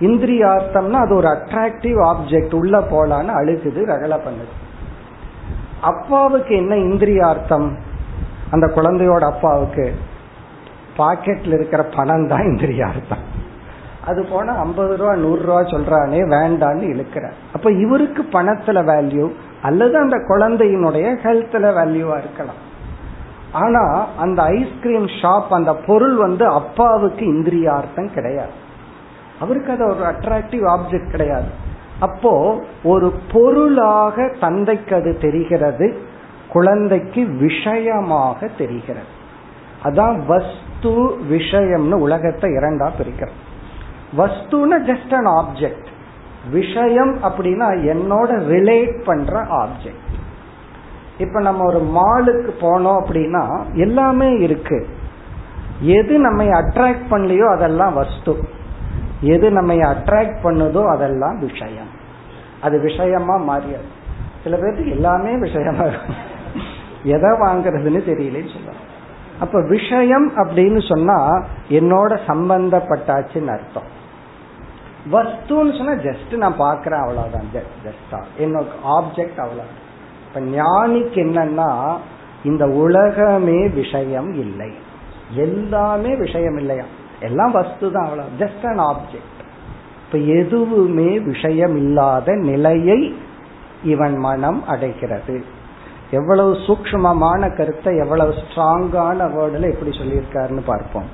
[0.00, 4.54] இந்திரியார்த்தம்னா அது ஒரு அட்ராக்டிவ் ஆப்ஜெக்ட் உள்ள போலான்னு அழுகுது ரகல பண்ணுது.
[5.80, 7.76] அப்பாவுக்கு என்ன இந்திரியார்த்தம்?
[8.50, 9.94] அந்த குழந்தையோட அப்பாவுக்கு
[10.96, 13.42] பாக்கெட்ல இருக்கிற பணம் தான் இந்திரியார்த்தம்.
[14.06, 19.30] அது போனா ஐம்பது ரூபா நூறு ரூபா சொல்றானே வேண்டான்னு இழுக்கிறார் அப்ப இவருக்கு பணத்துல வேல்யூ
[19.62, 22.60] அல்லது அந்த குழந்தையினுடைய ஹெல்த்ல வேல்யூவா இருக்கலாம்.
[23.52, 28.54] ஆனா அந்த ஐஸ்கிரீம் ஷாப் அந்த பொருள் வந்து அப்பாவுக்கு இந்திரியார்த்தம் கிடையாது.
[29.40, 31.50] அவருக்கு அது ஒரு அட்ராக்டிவ் ஆப்ஜெக்ட் கிடையாது.
[32.00, 35.98] அப்போ ஒரு பொருளாக தந்தைக்கு அது தெரிகிறது
[36.48, 39.12] குழந்தைக்கு விஷயமாக தெரிகிறது.
[39.84, 40.92] அதான் வஸ்து
[41.30, 43.40] விஷயம்னு உலகத்தை இரண்டா பிரிக்கிறோம்.
[44.16, 45.88] வஸ்துன ஜஸ்ட் அன் ஆப்ஜெக்ட்
[46.50, 50.02] விஷயம் அப்படின்னா என்னோட ரிலேட் பண்ற ஆப்ஜெக்ட்
[51.18, 54.86] இப்ப நம்ம ஒரு மாலுக்கு போனோம் அப்படின்னா எல்லாமே இருக்கு.
[55.80, 58.34] எது நம்மை அட்ராக்ட் பண்ணலையோ அதெல்லாம் வஸ்து.
[59.20, 61.90] எது நம்மை அட்ராக்ட் பண்ணுதோ அதெல்லாம் விஷயம்.
[62.60, 63.84] அது விஷயமா மாறியது.
[64.44, 66.20] சில பேருக்கு எல்லாமே விஷயமா இருக்கும்
[67.04, 68.84] எதை வாங்குறதுன்னு தெரியலன்னு சொல்லுவாங்க.
[69.40, 71.18] அப்ப விஷயம் அப்படின்னு சொன்னா
[71.68, 74.02] என்னோட சம்பந்தப்பட்டாச்சுன்னு அர்த்தம்.
[75.12, 77.48] வஸ்துன்னு சொன்னா ஜஸ்ட் நான் பாக்குறேன் அவ்வளவுதான்.
[77.54, 79.68] ஜஸ்டா என்னோட ஆப்ஜெக்ட் அவ்வளவு.
[80.26, 81.96] இப்ப ஞானிக்கு என்னன்னா
[82.44, 84.70] இந்த உலகமே விஷயம் இல்லை.
[85.34, 86.84] எல்லாமே விஷயம் இல்லையா?
[87.20, 88.28] எல்லாம் வஸ்து தான் அவ்வளவு.
[88.38, 89.32] ஜஸ்ட் அன் ஆப்ஜெக்ட்
[90.06, 93.14] இப்ப எதுவுமே விஷயம் இல்லாத நிலையை
[93.84, 95.44] இவன் மனம் அடைகிறது.
[96.10, 101.04] எவ்வளவு சூக்மமான கருத்தை எவ்வளவு ஸ்ட்ராங்கான வேர்டில் எப்படி சொல்லியிருக்காருன்னு பார்ப்போம்.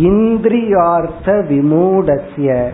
[0.00, 2.70] இந்திரியார்த்த விமூடசிய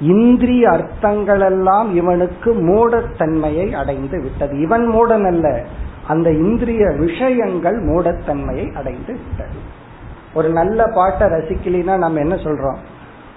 [0.00, 4.60] இந்திரிய அர்த்தங்கள் எல்லாம் இவனுக்கு மூடத்தன்மையை அடைந்து விட்டது.
[4.60, 5.62] இவன் மூடன் அல்ல
[6.08, 9.80] அந்த இந்திரிய விஷயங்கள் மூடத்தன்மையை அடைந்து விட்டது.
[10.34, 12.76] ஒரு நல்ல பாட்டை ரசிக்கலினா நம்ம என்ன சொல்றோம்?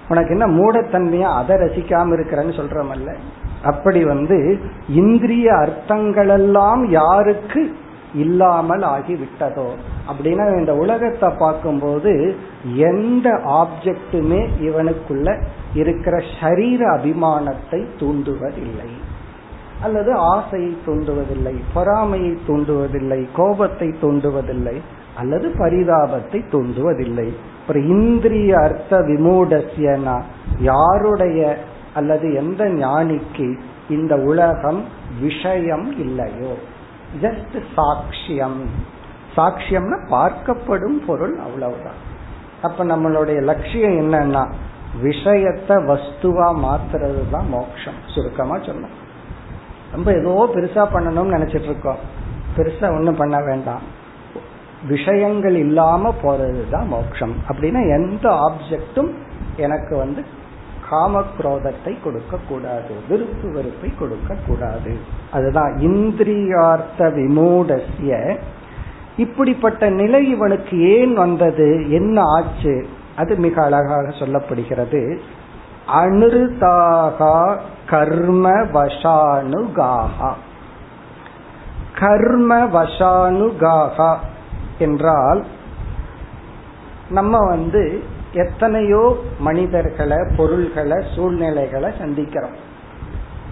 [0.10, 1.34] உனக்கு என்ன மூடத்தன்மையா?
[1.34, 3.16] அதை ரசிக்காம இருக்கிறன்னு சொல்றோமல்ல.
[3.64, 7.76] அப்படி வந்து இந்திரிய அர்த்தங்கள் எல்லாம் யாருக்கு
[8.16, 9.68] இல்லாமல் ஆகிவிட்டதோ?
[10.10, 12.12] அப்படின்னா இந்த உலகத்தை பார்க்கும்போது
[12.90, 13.30] எந்த
[13.62, 15.30] ஆப்ஜெக்டுமே இவனுக்குள்ள
[15.74, 18.90] இருக்கிற சரீர அபிமானத்தை தூண்டுவதில்லை.
[19.84, 24.76] அல்லது ஆசையை தூண்டுவதில்லை பொறாமையை தூண்டுவதில்லை கோபத்தை தூண்டுவதில்லை
[25.16, 27.28] அல்லது பரிதாபத்தை தூண்டுவதில்லை.
[27.68, 30.18] ஒரு இந்திரிய அர்த்த விமூடசியனா
[30.60, 31.42] யாருடைய
[31.94, 33.48] அல்லது எந்த ஞானிக்கு
[33.90, 34.82] இந்த உலகம்
[35.22, 36.54] விஷயம் இல்லையோ?
[37.22, 38.60] ஜஸ்ட் சாட்சியம்.
[39.36, 42.00] சாட்சியம்னா பார்க்கப்படும் பொருள் அவ்வளவுதான்.
[42.62, 44.44] அப்ப நம்மளுடைய லட்சியம் என்னன்னா
[45.04, 48.00] விஷயத்த வஸ்துவா மாத்துறது தான் மோட்சம்.
[48.06, 48.96] சுருக்கமா சொன்னோம்
[49.92, 52.02] ரொம்ப ஏதோ பெருசா பண்ணணும்னு நினைச்சிட்டு இருக்கோம்
[52.58, 53.84] பெருசா ஒன்றும் பண்ண வேண்டாம்.
[54.88, 57.36] விஷயங்கள் இல்லாம போறதுதான் மோட்சம்.
[57.50, 59.12] அப்படின்னா எந்த ஆப்ஜெக்டும்
[59.58, 60.26] எனக்கு வந்து
[60.90, 64.98] காம குரோதத்தை கொடுக்க கூடாது விருப்பு வெறுப்பை கொடுக்க கூடாது
[65.32, 68.38] அதுதான் இந்திரியார்த்த விமூடசிய.
[69.18, 71.92] இப்படிப்பட்ட நிலை இவனுக்கு ஏன் வந்தது?
[71.92, 72.88] என்ன ஆச்சு?
[73.16, 75.18] அது மிக அழகாக சொல்லப்படுகிறது.
[75.96, 77.58] அனுருதாகா
[77.90, 80.34] கர்ம வசானுகாகா
[82.00, 84.18] கர்ம வசானுகாகா
[84.80, 85.46] என்றால்
[87.10, 88.04] நம்ம வந்து
[88.36, 92.58] எத்தனையோ மனிதர்களை பொருள்களை சூழ்நிலைகளை சந்திக்கிறோம்.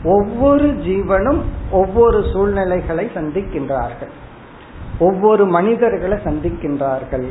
[0.04, 1.42] ஒவ்வொரு ஜீவனும்
[1.72, 4.14] ஒவ்வொரு சூழ்நிலைகளை சந்திக்கின்றார்கள்.
[5.00, 7.28] ஒவ்வொரு மனிதர்களை சந்திக்கின்றார்கள்.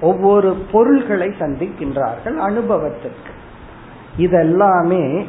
[0.00, 3.32] ஒவ்வொரு பொருள்களை சந்திக்கின்றார்கள் அனுபவத்திற்கு.
[4.18, 5.26] இதெல்லாமே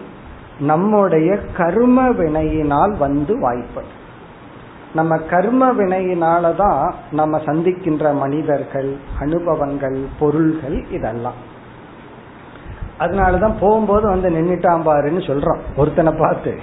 [0.60, 4.02] நம்முடைய கர்ம வினையினால் வந்து வாய்ப்படும்
[4.96, 11.52] நம்ம கர்ம வினையினாலதான் நம்ம சந்திக்கின்ற மனிதர்கள் அனுபவங்கள் பொருள்கள் இதெல்லாம்.
[13.00, 16.60] அதனாலதான் போகும்போது வந்து நின்றுட்டான் பாருன்னு சொல்றோம் ஒருத்தனை பார்த்து.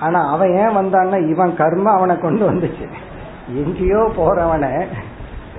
[0.00, 2.86] ஆனா அவன் ஏன் வந்தான்னா இவன் கர்ம அவனை கொண்டு வந்துச்சு.
[3.54, 4.86] எங்கேயோ போறவன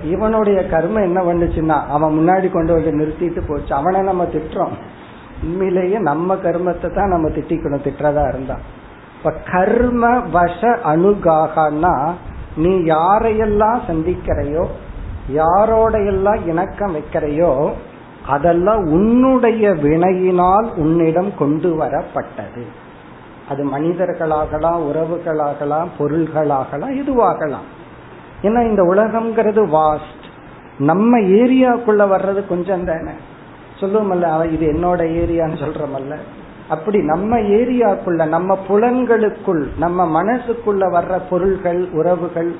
[0.02, 3.74] இவனுடைய கர்மம் என்ன பண்ணுச்சுன்னா அவன் முன்னாடி கொண்டு வந்து நிறுத்திட்டு போச்சு.
[3.74, 4.74] அவனை நம்ம திட்டுறோம்.
[5.42, 8.62] உண்மையிலேயே நம்ம கர்மத்தை தான் நம்ம திட்டிக்கணும் திட்டுறதா இருந்தான்
[9.16, 12.12] இப்ப கர்ம வச அணுகாகனா
[12.56, 14.64] நீ யாரையெல்லாம் சந்திக்கிறையோ
[15.28, 17.70] யாரோட எல்லாம் இணக்கம் வைக்கிறையோ
[18.26, 22.62] அதெல்லாம் உன்னுடைய வினையினால் உன்னிடம் கொண்டு வரப்பட்டது.
[23.48, 27.68] அது மனிதர்களாகலாம் உறவுகளாகலாம் பொருள்களாகலாம் எதுவாகலாம்.
[28.42, 30.24] ஏன்னா இந்த உலகம்ங்கிறது வாஸ்ட்
[30.78, 33.10] நம்ம ஏரியாக்குள்ள வர்றது கொஞ்சம் தானே.
[33.80, 36.16] சொல்லுவோம்ல இது என்னோட ஏரியான்னு சொல்றமல்ல?
[36.68, 42.54] அப்படி நம்ம ஏரியாக்குள்ள நம்ம புலன்களுக்குள் நம்ம மனசுக்குள்ள வர்ற பொருள்கள் உறவுகள்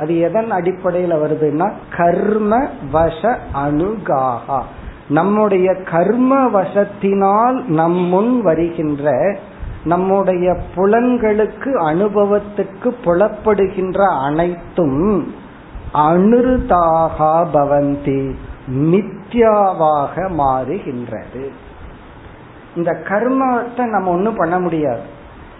[0.00, 4.62] அது எதன் அடிப்படையில வருதுன்னா கர்ம வச அணுகாகா
[5.08, 9.36] நம்முடைய கர்ம வசத்தினால் நம் முன் வருகின்ற
[9.84, 15.34] நம்முடைய புலன்களுக்கு அனுபவத்துக்கு புலப்படுகின்ற அனைத்தும்
[15.94, 18.34] அனுருதாகா பவந்தி
[18.70, 21.48] மித்யாவாக மாறுகின்றது.
[22.76, 25.00] இந்த கர்மத்தை நம்ம ஒன்றும் பண்ண முடியாது.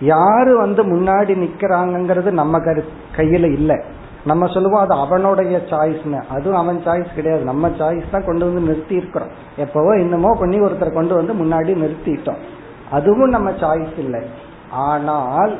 [0.00, 2.84] யாரு வந்து முன்னாடி நிக்கிறாங்கிறது நம்ம கரு
[3.16, 3.82] கையில இல்லை.
[4.30, 7.42] நம்ம சொல்லுவோம் அது அவனுடைய சாய்ஸ்னு அதுவும் அவன் சாய்ஸ் கிடையாது.
[7.50, 9.32] நம்ம சாய்ஸ் தான் கொண்டு வந்து நிறுத்தி இருக்கிறோம்
[9.64, 12.40] எப்பவோ இன்னமோ பண்ணி ஒருத்தர் கொண்டு வந்து முன்னாடி நிறுத்திட்டோம்.
[12.96, 14.22] அதுவும் நம்ம சாய்ஸ் இல்லை.
[14.88, 15.54] ஆனால்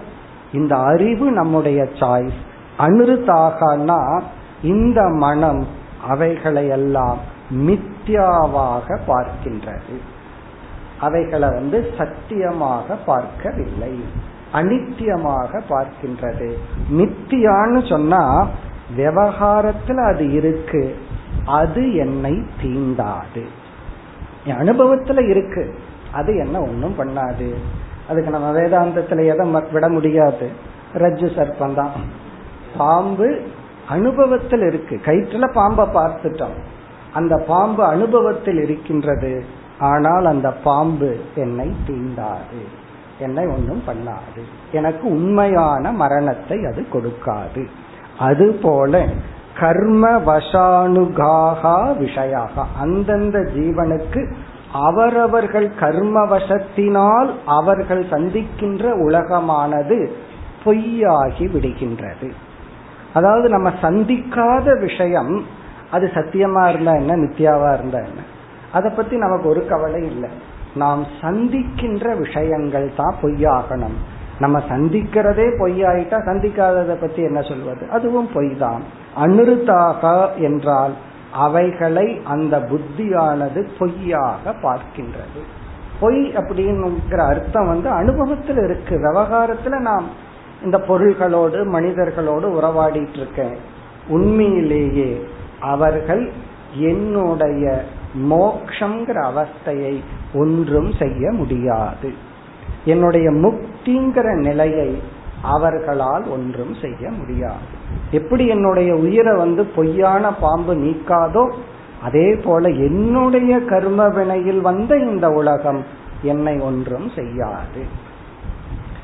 [0.53, 2.41] இந்த அறிவு நம்முடைய சாய்ஸ்
[2.87, 4.01] அனுருத்தாகனா
[4.73, 5.63] இந்த மனம்
[6.13, 7.19] அவைகளையெல்லாம்
[7.67, 9.97] மித்யாவாக பார்க்கின்றது.
[11.07, 13.95] அவைகளை வந்து சத்தியமாக பார்க்கவில்லை.
[14.57, 16.53] அனித்தியமாக பார்க்கின்றது.
[16.91, 18.49] நித்தியான்னு சொன்னா
[18.97, 20.97] விவகாரத்துல அது இருக்கு.
[21.47, 23.45] அது என்னை தீண்டாது.
[24.47, 25.75] அனுபவத்துல இருக்கு.
[26.13, 27.55] அது என்ன ஒன்றும் பண்ணாது.
[28.09, 30.51] அதுக்கு நம்ம வேதாந்தத்துல எதை விட முடியாது.
[30.95, 31.91] ரஜ்ஜு சர்ப்பம் தான்
[32.79, 33.41] பாம்பு
[33.89, 35.01] அனுபவத்தில் இருக்கு.
[35.05, 36.57] கயிற்றுல பாம்பை பார்த்துட்டோம்.
[37.13, 39.45] அந்த பாம்பு அனுபவத்தில் இருக்கின்றது.
[39.79, 42.61] ஆனால் அந்த பாம்பு என்னை தீண்டாது.
[43.19, 44.41] என்னை ஒன்றும் பண்ணாது.
[44.73, 47.67] எனக்கு உண்மையான மரணத்தை அது கொடுக்காது.
[48.19, 49.05] அதுபோல
[49.61, 52.65] கர்ம வசானுகாகா விஷயாக.
[52.81, 54.33] அந்தந்த ஜீவனுக்கு
[54.73, 60.11] அவரவர்கள் கர்ம வசத்தினால் அவர்கள் சந்திக்கின்ற உலகமானது
[60.65, 62.33] பொய்யாகி விடுகின்றது.
[63.15, 65.45] அதாவது நம்ம சந்திக்காத விஷயம்
[65.91, 68.21] அது சத்தியமா இருந்தா என்ன நித்யாவா இருந்தா என்ன?
[68.73, 70.29] அதை பத்தி நமக்கு ஒரு கவலை இல்லை.
[70.77, 73.97] நாம் சந்திக்கின்ற விஷயங்கள் தான் பொய்யாகணும்.
[74.39, 77.91] நம்ம சந்திக்கிறதே பொய்யாயிட்டா சந்திக்காததை பத்தி என்ன சொல்வது?
[77.91, 78.83] அதுவும் பொய் தான்
[79.17, 80.95] அனுருத்தாக என்றால்
[81.33, 85.41] அவைகளை அந்த புத்தியானது பொய்யாக பார்க்கின்றது.
[86.01, 88.95] பொய் அப்படிங்கிற அர்த்தம் வந்து அனுபவத்தில் இருக்கு.
[88.97, 90.07] விவகாரத்துல நாம்
[90.65, 93.57] இந்த பொருள்களோடு மனிதர்களோடு உறவாடிட்டு இருக்கேன்.
[94.09, 95.11] உண்மையிலேயே
[95.61, 96.33] அவர்கள்
[96.79, 97.83] என்னுடைய
[98.17, 100.01] மோக்ஷங்கிற அவஸ்தையை
[100.35, 102.13] ஒன்றும் செய்ய முடியாது.
[102.85, 105.03] என்னுடைய முக்திங்கிற நிலையை
[105.43, 107.75] அவர்களால் ஒன்றும் செய்ய முடியாது.
[108.11, 111.53] எப்படி என்னுடைய உயிரை வந்து பொய்யான பாம்பு நீக்காதோ
[112.03, 115.85] அதே போல என்னுடைய கர்ம வினையில் வந்த இந்த உலகம்
[116.23, 117.83] என்னை ஒன்றும் செய்யாது.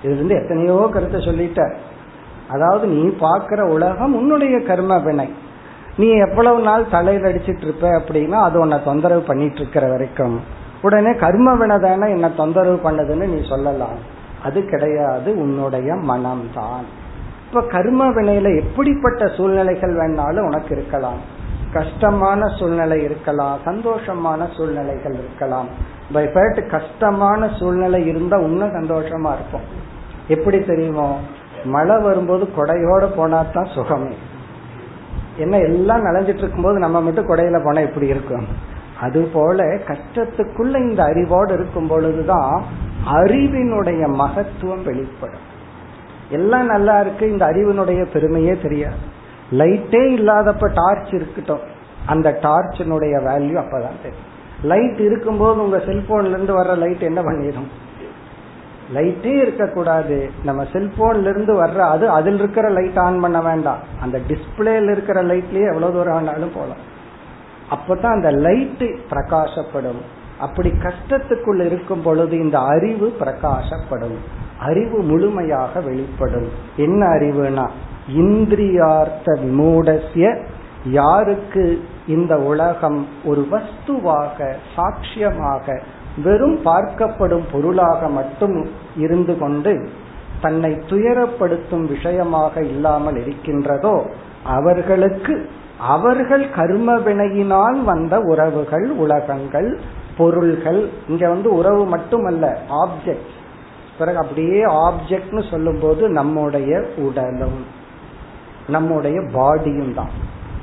[0.02, 1.74] இதுல இருந்து எத்தனையோ கருத்தை சொல்லிட்ட.
[2.48, 5.28] அதாவது நீ பார்க்கிற உலகம் உன்னுடைய கர்ம வினை.
[5.96, 10.40] நீ எவ்வளவு நாள் தலையில் அடிச்சிட்டு இருப்ப அப்படின்னா அது உன்னை தொந்தரவு பண்ணிட்டு இருக்கிற வரைக்கும்.
[10.82, 14.20] உடனே கர்ம வினை தானே என்ன தொந்தரவு பண்ணதுன்னு நீ சொல்லலாம்.
[14.42, 16.84] அது கிடையாது உன்னுடைய மனம்தான்.
[17.48, 21.40] இப்ப கர்ம வினையில எப்படிப்பட்ட சூழ்நிலைகள் வேணாலும் உனக்கு இருக்கலாம்.
[21.72, 25.66] கஷ்டமான சூழ்நிலை இருக்கலாம் சந்தோஷமான சூழ்நிலைகள் இருக்கலாம்.
[26.12, 29.66] பை ஃபேட் கஷ்டமான சூழ்நிலை இருந்தா இன்னும் சந்தோஷமா இருக்கும்.
[30.28, 31.18] எப்படி தெரியுமோ?
[31.64, 34.14] மழை வரும்போது கொடையோட போனா தான் சுகமே.
[35.36, 38.46] என்ன எல்லாம் நனைஞ்சிட்டு இருக்கும்போது நம்ம மட்டும் கொடையில போனா இப்படி இருக்கும்?
[39.00, 42.64] அது போல கஷ்டத்துக்குள்ள இந்த அறிவோடு இருக்கும் பொழுதுதான்
[43.12, 45.50] அறிவினுடைய மகத்துவம் வெளிப்படும்.
[46.30, 48.96] எல்லாம் நல்லா இருக்கு இந்த அறிவினுடைய பெருமையே தெரியாது.
[49.50, 51.60] லைட்டே இல்லாதப்ப டார்ச் இருக்கட்டும்.
[52.06, 54.30] அந்த டார்ச்சினுடைய வேல்யூ அப்பதான் தெரியும்.
[54.62, 57.68] லைட் இருக்கும்போது உங்க செல்போன்ல இருந்து வர்ற லைட் என்ன பண்ணிடும்?
[58.94, 60.30] லைட்டே இருக்கக்கூடாது.
[60.44, 63.78] நம்ம செல்போன்ல இருந்து வர்ற அது அதில் இருக்கிற லைட் ஆன் பண்ண வேண்டாம்.
[64.00, 66.90] அந்த டிஸ்பிளேல இருக்கிற லைட்லயே எவ்வளவு தூரம் ஆனாலும் போகலாம்.
[67.70, 70.02] அப்பதான் அந்த லைட் பிரகாசப்படும்.
[70.40, 74.16] அப்படி கஷ்டத்துக்குள் இருக்கும் பொழுது இந்த அறிவு பிரகாசப்படும்.
[74.58, 76.48] அறிவு முழுமையாக வெளிப்படும்.
[76.76, 77.68] என்ன அறிவுனா
[78.16, 80.44] இந்திரியார்த்த விமூடசிய
[80.86, 85.80] யாருக்கு இந்த உலகம் ஒரு வஸ்துவாக சாட்சியமாக
[86.24, 89.88] வெறும் பார்க்கப்படும் பொருளாக மட்டும் இருந்து கொண்டு
[90.40, 94.04] தன்னை துயரப்படுத்தும் விஷயமாக இல்லாமல் இருக்கின்றதோ
[94.44, 99.80] அவர்களுக்கு அவர்கள் கர்ம வினையினால் வந்த உறவுகள் உலகங்கள்
[100.16, 103.30] பொருள்கள் இங்க வந்து உறவு மட்டுமல்ல ஆப்ஜெக்ட்
[103.98, 107.60] பிறகு அப்படியே ஆப்ஜெக்ட்னு சொல்லும் போது நம்முடைய உடலும்
[108.68, 110.12] நம்முடைய பாடியும் தான்.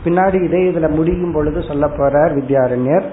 [0.05, 3.03] பின்னாடி இதே இதுல முடியும் பொழுது சொல்ல போறார் வித்யாரண்யர்.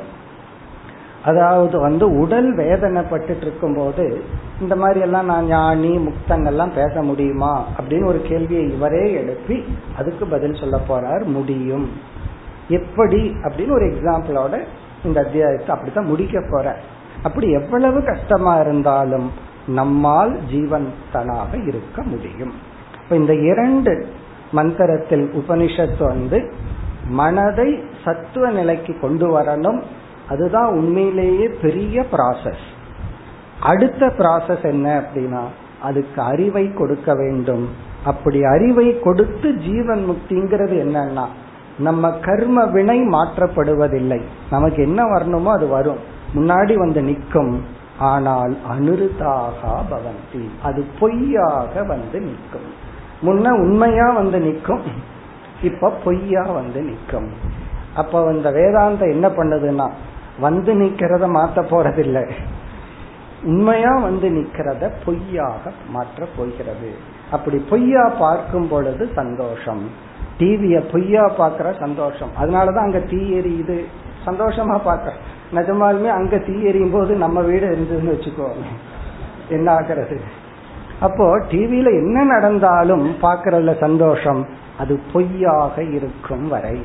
[1.27, 4.23] அதாவது வந்து உடல் வேதனைப்பட்டு இருக்கும் போது
[4.61, 7.65] இந்த மாதிரி எல்லாம் நான் ஞானி முக்தன் எல்லாம் பேச முடியுமா?
[7.79, 9.65] அப்படின்னு ஒரு கேள்வியை இவரே எழுப்பி
[9.99, 11.91] அதுக்கு பதில் சொல்ல போறார் முடியும்.
[12.69, 13.35] எப்படி?
[13.43, 14.65] அப்படின்னு ஒரு எக்ஸாம்பிளோட
[15.05, 16.77] இந்த அத்தியாயத்தை அப்படித்தான் முடிக்க போற
[17.23, 19.33] அப்படி எவ்வளவு கஷ்டமா இருந்தாலும்
[19.67, 22.53] நம்மால் ஜீவன்தனாக இருக்க முடியும்.
[23.03, 24.07] இப்ப இந்த இரண்டு
[24.53, 26.53] மந்திரத்தில் உபனிஷத்து வந்து
[27.09, 29.83] மனதை சத்துவ நிலைக்கு கொண்டு வரணும்
[30.29, 32.65] அதுதான் உண்மையிலேயே பெரிய ப்ராசஸ்
[33.61, 35.43] அடுத்த ப்ராசஸ் என்ன அப்படின்னா
[35.83, 37.69] அதுக்கு அறிவை கொடுக்க வேண்டும்.
[38.05, 41.27] அப்படி அறிவை கொடுத்து ஜீவன் முக்திங்கிறது என்னன்னா
[41.79, 44.21] நம்ம கர்ம வினை மாற்றப்படுவதில்லை.
[44.51, 45.99] நமக்கு என்ன வரணுமோ அது வரும்.
[46.35, 47.65] முன்னாடி வந்து நிற்கும்.
[47.99, 50.45] ஆனால் அனுருதாக பவந்தி.
[50.63, 52.69] அது பொய்யாக வந்து நிற்கும்.
[53.23, 54.81] முன்ன உண்மையா வந்து நிற்கும்.
[55.63, 57.31] இப்ப பொய்யா வந்து நிற்கும்.
[57.97, 59.91] அப்ப இந்த வேதாந்தம் என்ன பண்ணுதுன்னா
[60.41, 62.31] வந்து நிக்கிறத மாத்த போறதில்லை.
[63.43, 66.91] உண்மையா வந்து நிக்கிறத பொய்யாக மாற்ற போகிறது.
[67.31, 69.91] அப்படி பொய்யா பார்க்கும் பொழுது சந்தோஷம்.
[70.39, 72.29] டிவிய பொய்யா பாக்குற சந்தோஷம்.
[72.41, 73.85] அதனாலதான் அங்க தீ எரியுது.
[74.27, 75.13] சந்தோஷமா பாக்குற
[75.55, 78.65] நிஜமாலுமே அங்க தீ எரியும் போது நம்ம வீடு இருந்ததுன்னு வச்சுக்கோங்க
[79.49, 80.21] என்ன ஆகிறது?
[81.01, 84.47] அப்போ டிவியில என்ன நடந்தாலும் பாக்குறதுல சந்தோஷம்.
[84.79, 86.83] அது பொய்யாக இருக்கும் வரை.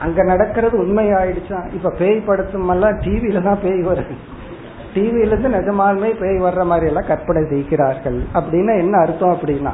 [0.00, 4.14] அங்க நடக்கிறது உண்மையாயிடுச்சா இப்ப பேய் படுத்தும் எல்லாம் டிவியில தான் பேய் வருது.
[4.94, 8.18] டிவியில இருந்து நிஜமாலுமே பேய் வர்ற மாதிரி எல்லாம் கற்பனை செய்கிறார்கள்.
[8.34, 9.72] அப்படின்னா என்ன அர்த்தம் அப்படின்னா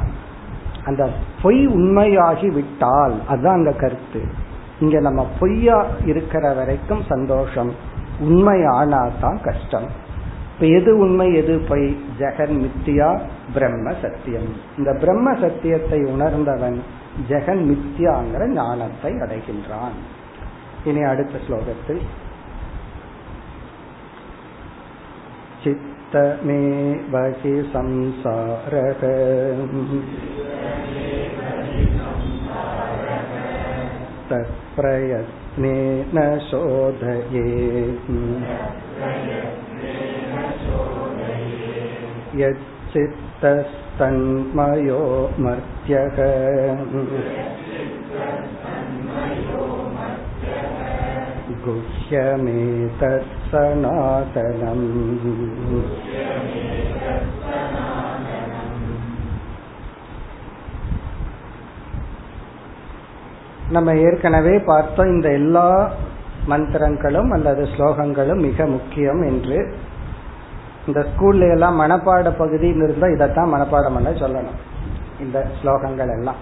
[0.83, 1.09] அந்த
[1.41, 4.21] பொய் உண்மையாகி விட்டால் அதுதான் அந்த கருத்து.
[4.79, 7.71] இங்க நம்ம பொய்யா இருக்கிற வரைக்கும் சந்தோஷம்.
[8.19, 9.87] உண்மை ஆனா தான் கஷ்டம்.
[10.53, 11.97] இப்ப எது உண்மை எது பொய்?
[12.19, 13.21] ஜெகன் மித்தியா
[13.53, 14.49] பிரம்ம சத்தியம்.
[14.77, 16.77] இந்த பிரம்ம சத்தியத்தை உணர்ந்தவன்
[17.29, 19.97] ஜெகன் மித்யாங்கிற ஞானத்தை அடைகின்றான்.
[20.90, 22.02] இனி அடுத்த ஸ்லோகத்தில்
[25.62, 29.02] चित्तमेव हि संसारः
[34.30, 38.10] तत्प्रयत्नेन शोधयेत्
[42.40, 43.42] यच्चित्तस्तन्मयो
[45.46, 46.18] मर्त्यः
[51.64, 54.86] गुह्यमेतत् सनातनम्
[63.72, 65.66] நம்ம ஏற்கனவே பார்த்தோம் இந்த எல்லா
[66.48, 69.58] மந்திரங்களும் அல்லது ஸ்லோகங்களும் மிக முக்கியம் என்று
[70.86, 74.58] இந்த ஸ்கூல்ல எல்லாம் மனப்பாட பகுதின்னு இருந்தா இதைத்தான் மனப்பாடம் பண்ண சொல்லணும்
[75.20, 76.40] இந்த ஸ்லோகங்கள் எல்லாம்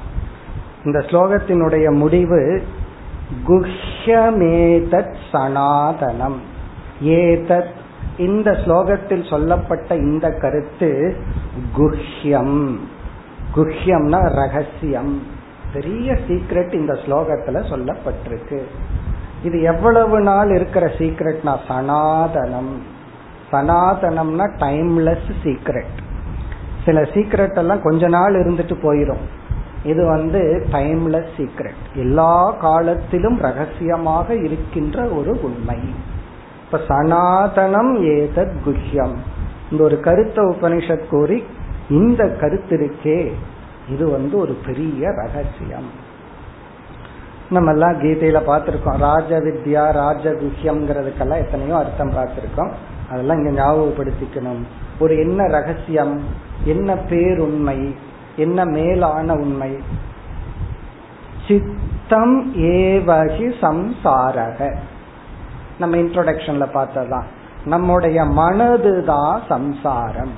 [0.84, 2.40] இந்த ஸ்லோகத்தினுடைய முடிவு
[3.47, 6.35] குஹ்யமேதத் சனாதனம்.
[7.03, 7.71] ஏதத்
[8.17, 11.17] இந்த ஸ்லோகத்தில் சொல்லப்பட்ட இந்த கருத்து
[11.77, 12.77] குஹ்யம்.
[13.55, 15.23] குஹ்யம்னா ரகசியம்.
[15.73, 18.61] பெரிய சீக்ரெட் இந்த ஸ்லோகத்துல சொல்லப்பட்டிருக்கு.
[19.43, 22.73] இது எவ்வளவு நாள் இருக்கிற சீக்ரெட்னா சனாதனம்.
[23.51, 26.01] சனாதனம்னா டைம்லெஸ் சீக்ரெட்
[26.85, 29.23] சில சீக்ரெட் எல்லாம் கொஞ்ச நாள் இருந்துட்டு போயிடும்
[29.83, 35.77] இது வந்து டைம்லெஸ் சீக்ரெட் எல்லா காலத்திலும் ரகசியமாக இருக்கின்ற ஒரு உண்மை.
[36.65, 39.15] இப்ப சனாதனம் ஏதத் குஹ்யம்.
[39.71, 41.43] இந்த ஒரு கருத்த உபனிஷத் கூறி
[41.89, 43.31] இந்த கருத்து இருக்கே
[43.89, 46.11] இது வந்து ஒரு பெரிய ரகசியம்.
[47.49, 48.97] நம்ம எல்லாம் கீதையில பார்த்திருக்கோம்.
[48.97, 52.71] ராஜ வித்யா ராஜ குஹ்யம்ங்கிறதுக்கெல்லாம் எத்தனையோ அர்த்தம் பார்த்திருக்கோம்.
[53.09, 54.63] அதெல்லாம் இங்க ஞாபகப்படுத்திக்கணும்.
[54.99, 56.21] ஒரு என்ன ரகசியம்?
[56.63, 57.95] என்ன பேருண்மை?
[58.35, 59.77] என்ன மேலான உண்மை?
[61.47, 64.75] சித்தம் ஏவகி சம்சாரக.
[65.79, 67.23] நம்ம இன்ட்ரோடக்ஷன்ல பார்த்ததான்
[67.65, 70.31] நம்முடைய மனதுதான் சம்சாரம்.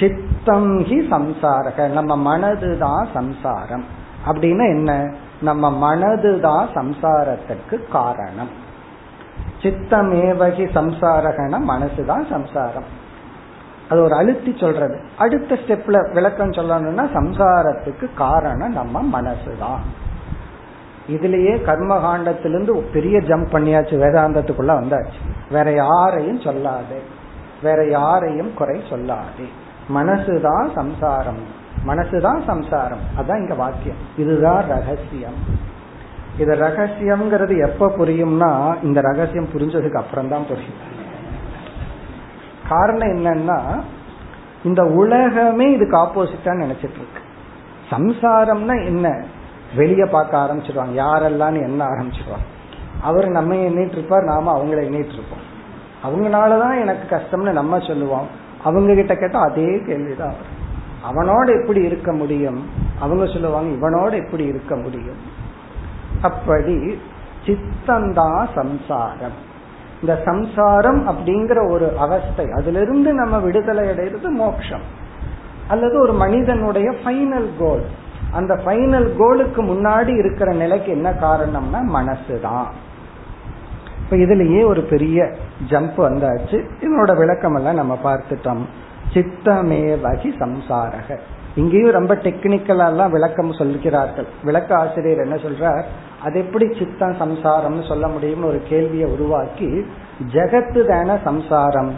[0.00, 1.88] சித்தம் ஹி சம்சாரக.
[1.88, 3.84] நம்ம மனதுதான் சம்சாரம்.
[4.26, 5.14] அப்படின்னா என்ன?
[5.40, 8.48] நம்ம மனதுதான் சம்சாரத்துக்கு காரணம்.
[9.62, 13.08] சித்தமேவகி சம்சாரகன மனசுதான் சம்சாரம்.
[13.90, 15.00] அது ஒரு அழுத்தி சொல்றது.
[15.18, 19.78] அடுத்த ஸ்டெப்ல விளக்கம் சொல்லணும்னா சம்சாரத்துக்கு காரணம் நம்ம மனசுதான்.
[21.08, 25.52] இதுலயே கர்ம காண்டத்திலிருந்து பெரிய ஜம்ப் பண்ணியாச்சு வேதாந்தத்துக்குள்ள வந்தாச்சு.
[25.52, 27.00] வேற யாரையும் சொல்லாது.
[27.62, 29.44] வேற யாரையும் குறை சொல்லாது.
[29.94, 31.58] மனசுதான் சம்சாரம்.
[31.86, 33.00] மனசுதான் சம்சாரம்.
[33.18, 33.96] அதான் இங்க வாக்கியம்.
[34.16, 35.68] இதுதான் ரகசியம்.
[36.38, 40.98] இது ரகசியம்ங்கிறது எப்ப புரியும்னா இந்த ரகசியம் புரிஞ்சதுக்கு அப்புறம் தான் புரியும்.
[42.70, 43.80] காரணம் என்னன்னா
[44.64, 47.22] இந்த உலகமே இதுக்கு ஆப்போசிட்டா நினைச்சிட்டு இருக்கு
[47.90, 49.24] சம்சாரம்னா என்ன?
[49.76, 50.92] வெளிய பார்க்க ஆரம்பிச்சிருவாங்க.
[50.92, 52.58] யாரெல்லாம் என்ன ஆரம்பிச்சிருவாங்க?
[53.02, 55.48] அவர் நம்ம எண்ணிட்டு இருப்பார் நாம அவங்கள எண்ணிட்டு இருப்போம்
[56.04, 58.26] அவங்களாலதான் எனக்கு கஷ்டம்னு நம்ம சொல்லுவோம்.
[58.64, 60.34] அவங்க கிட்ட கேட்டா அதே கேள்விதான்.
[61.12, 62.68] வரும் அவனோட எப்படி இருக்க முடியும்?
[63.00, 65.16] அவங்க சொல்லுவாங்க இவனோட எப்படி இருக்க முடியும்?
[66.22, 67.00] அப்படி
[67.46, 69.48] சித்தந்தான் சம்சாரம்.
[70.00, 74.82] இந்த சம்சாரம் அப்படிங்கிற ஒரு அவஸ்தை அதிலிருந்து நம்ம விடுதலை அடைகிறது மோட்சம்.
[75.68, 77.84] அல்லது ஒரு மனிதனுடைய ஃபைனல் கோல்
[78.32, 82.72] அந்த ஃபைனல் கோலுக்கு முன்னாடி இருக்கிற நிலைக்கு என்ன காரணம்னா மனசு தான்.
[84.04, 85.22] இப்ப இதுலயே ஒரு பெரிய
[85.68, 86.64] ஜம்ப் வந்தாச்சு.
[86.80, 88.64] இதனோட விளக்கம் எல்லாம் நம்ம பார்த்துட்டோம்.
[89.12, 91.18] சித்தமே வகி சம்சாரக.
[91.54, 94.26] இங்கேயும் ரொம்ப டெக்னிக்கலா எல்லாம் விளக்கம் சொல்கிறார்கள்.
[94.44, 95.82] விளக்க ஆசிரியர் என்ன சொல்றார்?
[96.24, 99.68] அது எப்படி சித்தம் சம்சாரம்னு சொல்ல முடியும்னு ஒரு கேள்வியை உருவாக்கி
[100.32, 101.92] ஜெகத்து தான சம்சாரம்.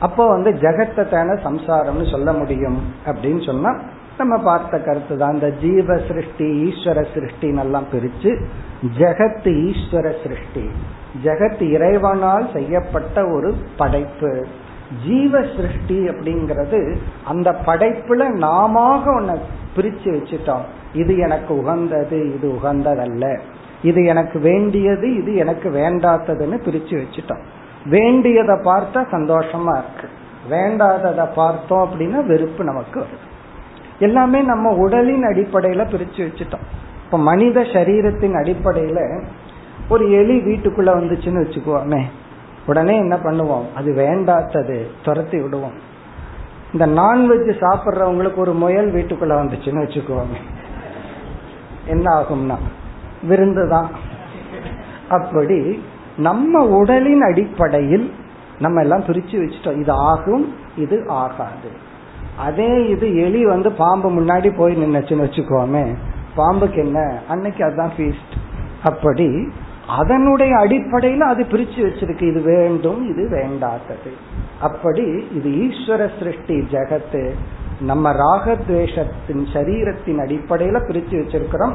[0.00, 3.72] அப்போ வந்து ஜெகத்தை தான சம்சாரம்னு சொல்ல முடியும் அப்படின்னு சொன்னா
[4.18, 5.34] நம்ம பார்த்த கருத்து தான்.
[5.34, 8.30] இந்த ஜீவ சிருஷ்டி ஈஸ்வர சிருஷ்டின்னு எல்லாம் பிரிச்சு
[8.98, 10.64] ஜெகத்து ஈஸ்வர சிருஷ்டி.
[11.24, 14.32] ஜெகத் இறைவனால் செய்யப்பட்ட ஒரு படைப்பு.
[15.06, 19.38] ஜீவ சிருஷ்டி அப்படிங்கிறது அந்த படைப்புல நாம ஒன்ன
[19.76, 20.64] பிரிச்சு வச்சுட்டோம்.
[20.94, 23.38] இது எனக்கு உகந்தது இது உகந்ததல்ல.
[23.82, 27.40] இது எனக்கு வேண்டியது இது எனக்கு வேண்டாததுன்னு பிரிச்சு வச்சுட்டோம்.
[27.86, 30.08] வேண்டியதை பார்த்தா சந்தோஷமா இருக்கு.
[30.50, 33.28] வேண்டாததை பார்த்தோம் அப்படின்னா வெறுப்பு நமக்கு வருது.
[33.98, 36.66] எல்லாமே நம்ம உடலின் அடிப்படையில பிரிச்சு வச்சுட்டோம்.
[37.04, 39.22] இப்ப மனித சரீரத்தின் அடிப்படையில
[39.88, 42.02] ஒரு எலி வீட்டுக்குள்ள வந்துச்சுன்னு வச்சுக்குவோமே
[42.66, 43.72] உடனே என்ன பண்ணுவோம்?
[43.74, 45.72] அது வேண்டாத்தது துரத்தி விடுவோம்.
[46.72, 50.36] இந்த நான்வெஜ் சாப்பிட்றவங்களுக்கு ஒரு முயல் வீட்டுக்குள்ள வந்துச்சுன்னு வச்சுக்குவோங்க
[51.86, 52.56] என்ன ஆகும்னா
[53.22, 53.90] விருந்து தான்.
[55.08, 55.82] அப்படி
[56.16, 58.14] நம்ம உடலின் அடிப்படையில்
[58.58, 59.80] நம்ம எல்லாம் பிரிச்சு வச்சுட்டோம்.
[59.80, 61.70] இது ஆகும் இது ஆகாது.
[62.38, 65.96] அதே இது எலி வந்து பாம்பு முன்னாடி போய் நின்னுச்சுன்னு வச்சுக்கோமே.
[66.36, 67.18] பாம்புக்கு என்ன?
[67.28, 68.36] அன்னைக்கு அதுதான் ஃபீஸ்ட்
[68.84, 69.48] அப்படி
[69.98, 72.22] அதனுடைய அடிப்படையில அது பிரிச்சு வச்சிருக்கு.
[72.22, 74.10] இது வேண்டும் இது வேண்டாதது
[74.60, 75.02] அப்படி
[75.34, 77.30] இது ஈஸ்வர சிருஷ்டி ஜெகத்து
[77.80, 81.72] நம்ம ராகத்வேஷத்தின் சரீரத்தின் அடிப்படையில பிரிச்சு வச்சிருக்கிறோம்.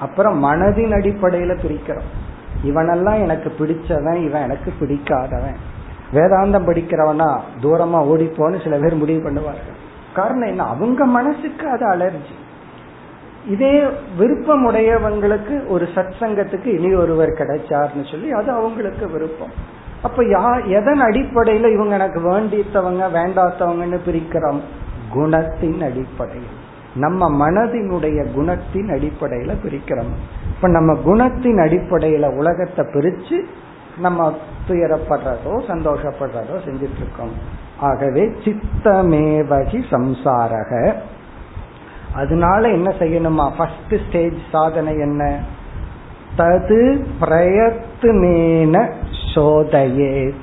[0.00, 2.08] அப்புறம் மனதின் அடிப்படையில பிரிக்கிறோம்.
[2.64, 5.56] இவனெல்லாம் எனக்கு பிடிச்சவன் இவன் எனக்கு பிடிக்காதவன்.
[6.14, 9.78] வேதாந்தம் படிக்கிறவனா தூரமா ஓடிப்போன்னு சில பேர் முடிவு பண்ணுவார்கள்.
[10.14, 10.62] காரணம் என்ன?
[10.62, 12.36] அவங்க மனசுக்கு அது அலர்ஜி.
[13.46, 13.82] இதே
[14.18, 19.50] விருப்பம் உடையவங்களுக்கு ஒரு சத் சங்கத்துக்கு இனி ஒருவர் கிடைச்சார்னு சொல்லி அது அவங்களுக்கு விருப்பம்.
[20.02, 24.60] அப்ப யா எதன் அடிப்படையில இவங்க எனக்கு வேண்டித்தவங்க வேண்டாத்தவங்கன்னு பிரிக்கிறோம்?
[25.14, 26.58] குணத்தின் அடிப்படையில்.
[26.94, 30.12] நம்ம மனதினுடைய குணத்தின் அடிப்படையில பிரிக்கிறோம்.
[30.54, 33.44] இப்ப நம்ம குணத்தின் அடிப்படையில உலகத்தை பிரிச்சு
[33.98, 34.38] நம்ம
[34.68, 37.32] துயரப்படுறதோ சந்தோஷப்படுறதோ செஞ்சிட்டு இருக்கோம்
[37.80, 40.92] ஆகவே சித்தமேவகி சம்சாரக.
[42.14, 43.50] அதனால என்ன செய்யணுமா?
[43.56, 45.40] ஃபர்ஸ்ட் ஸ்டேஜ் சாதனை என்ன?
[46.36, 48.92] தது பிரயத்னேன
[49.34, 50.34] சோதையே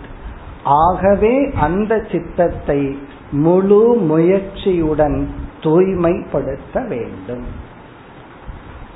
[0.64, 3.00] ஆகவே அந்த சித்தத்தை
[3.32, 5.26] முழு முயற்சியுடன்
[5.62, 7.46] தூய்மைப்படுத்த வேண்டும்.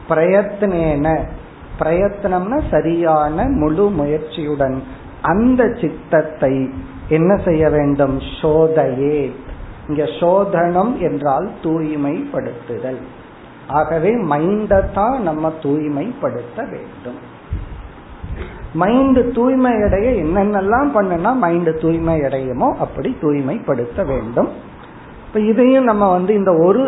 [0.09, 1.19] பிரயத்னேன
[1.79, 4.83] பிரயத்தனம்னா சரியான முழு முயற்சியுடன்
[5.21, 6.69] அந்த சித்தத்தை
[7.09, 8.21] என்ன செய்ய வேண்டும்?
[8.41, 9.35] சோதையே
[9.91, 13.01] இங்க சோதனம் என்றால் தூய்மைப்படுத்துதல்.
[13.79, 17.19] ஆகவே மைண்டை தான் நம்ம தூய்மைப்படுத்த வேண்டும்.
[18.81, 24.49] மைண்ட் தூய்மை அடைய என்னென்னலாம் பண்ணனா மைண்ட் தூய்மை அடையுமோ அப்படி தூய்மைப்படுத்த வேண்டும்.
[25.25, 26.83] இப்ப இதையும் நம்ம வந்து இந்த ஒரு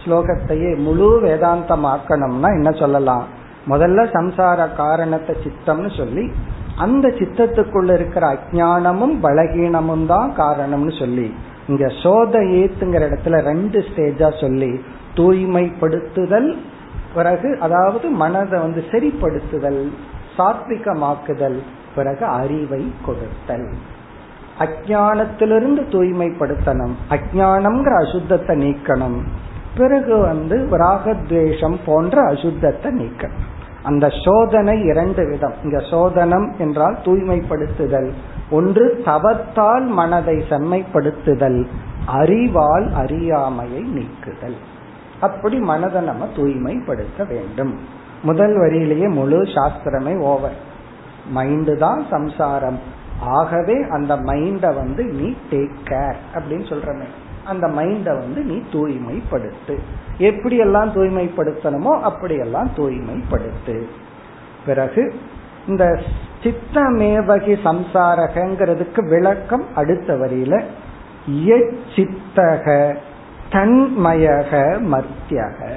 [0.00, 3.24] ஸ்லோகத்தையே முழு வேதாந்தமாக்கணும்னா என்ன சொல்லலாம்?
[3.70, 6.24] முதல்ல சம்சார காரணத்தை சித்தம்னு சொல்லி
[6.76, 11.26] அந்த சித்தத்துக்குள்ள இருக்கிற அஜானமும் பலகீனமும் தான் காரணம்னு சொல்லி
[11.72, 14.72] இங்க சோத ஏத்துங்கிற இடத்துல ரெண்டு ஸ்டேஜா சொல்லி
[15.16, 16.50] தூய்மைப்படுத்துதல்
[17.14, 19.82] பிறகு அதாவது மனதை வந்து சரிப்படுத்துதல்
[20.36, 21.58] சாத்விகமாக்குதல்
[21.94, 23.66] பிறகு அறிவை கொடுத்தல்.
[24.64, 26.94] அஜானத்திலிருந்து தூய்மைப்படுத்தணும்.
[27.10, 29.18] அஜானம்ங்கிற அசுத்தத்தை நீக்கணும்.
[29.76, 33.44] பிறகு வந்து ராகத்வேஷம் போன்ற அசுத்தத்தை நீக்கணும்.
[33.82, 35.56] அந்த சோதனை இரண்டு விதம்.
[35.64, 38.10] இங்க சோதனம் என்றால் தூய்மைப்படுத்துதல்
[38.52, 41.60] ஒன்று தவத்தால் மனதை செம்மைப்படுத்துதல்
[42.06, 44.56] அறிவால் அறியாமையை நீக்குதல்.
[45.20, 47.74] அப்படி மனதை நம்ம தூய்மைப்படுத்த வேண்டும்.
[48.22, 50.58] முதல் வரியிலேயே முழு சாஸ்திரமே ஓவர்
[51.34, 52.78] மைண்டு தான் சம்சாரம்.
[53.20, 57.08] ஆகவே அந்த மைண்டை வந்து நீ டேக் கேர் அப்படின்னு சொல்றமே.
[57.44, 59.74] அந்த மைண்டை வந்து நீ தூய்மைப்படுத்து.
[60.18, 63.76] எப்படியெல்லாம் தூய்மைப்படுத்தணுமோ அப்படியெல்லாம் தூய்மைப்படுத்து.
[64.66, 65.02] பிறகு
[65.68, 66.00] இந்த
[66.42, 70.64] சித்தமேவகி சம்சாரகங்கிறதுக்கு விளக்கம் அடுத்த வரியில
[71.94, 72.96] சித்தக
[73.50, 74.50] தன்மயக
[74.92, 75.70] மர்த்தியக.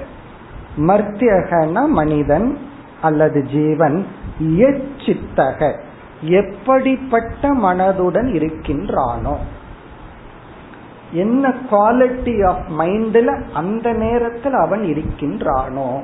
[0.78, 2.58] மர்த்தியகன மனிதன்
[3.02, 4.08] அல்லது ஜீவன்
[5.06, 5.80] சித்தக.
[6.22, 9.36] எப்படிப்பட்ட மனதுடன் இருக்கின்றானோ
[11.12, 16.02] என்ன குவாலிட்டி ஆஃப் மைண்ட்ல அந்த நேரத்தில் அவன் இருக்கின்றானோ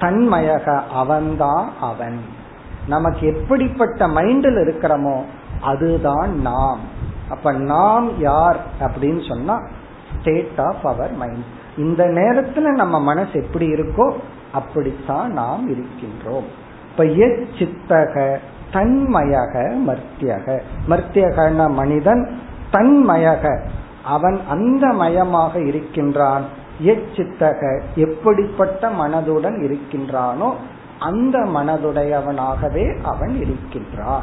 [0.00, 2.20] தன்மயக அவன்தான் அவன்.
[2.88, 5.22] நமக்கு எப்படிப்பட்ட மைண்டில் இருக்கிறோமோ
[5.60, 6.78] அதுதான் நாம்.
[7.30, 9.60] அப்ப நாம் யார் அப்படின்னு சொன்னா
[10.20, 11.44] ஸ்டேட் ஆஃப் அவர் மைண்ட்
[11.78, 14.12] இந்த நேரத்துல நம்ம மனசு எப்படி இருக்கோ
[14.52, 16.44] அப்படித்தான் நாம் இருக்கின்றோம்.
[16.90, 17.04] இப்ப
[17.58, 18.38] சித்தக
[18.72, 20.60] தன்மயக மர்த்தியக.
[20.88, 22.40] மர்த்தியகன மனிதன்
[22.72, 23.60] தன்மயக.
[24.04, 26.44] அவன் அந்த மயமாக இருக்கின்றான்.
[26.84, 30.52] எச்சித்தக எப்படிப்பட்ட மனதுடன் இருக்கின்றானோ
[31.04, 34.22] அந்த மனதுடையவனாகவே அவன் இருக்கின்றான்.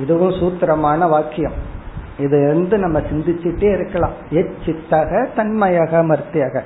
[0.00, 1.74] இதுவும் சூத்திரமான வாக்கியம்.
[2.18, 4.12] இது வந்து நம்ம சிந்திச்சுட்டே இருக்கலாம்.
[4.30, 6.60] எச்சித்தக தன்மையக மர்த்தியக.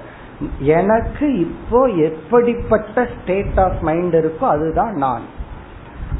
[0.58, 5.22] எனக்கு இப்போ எப்படிப்பட்ட ஸ்டேட் ஆஃப் மைண்ட் இருக்கோ அதுதான் நான்.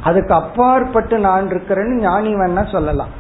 [0.03, 3.19] அதுக்கு அப்பாற்பட்டு நான் இருக்கிறேன்னு ஞானி வேணா சொல்லலாம்.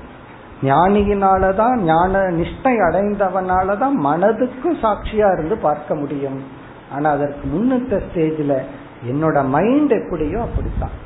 [0.62, 6.42] ஞானியினாலதான் ஞான நிஷ்டை அடைந்தவனாலதான் மனதுக்கும் சாட்சியா இருந்து பார்க்க முடியும்.
[6.92, 8.62] ஆனா அதற்கு முன்னத்த ஸ்டேஜ்ல
[9.09, 10.96] என்னோட மைண்ட் எப்படியோ அப்படித்தான்.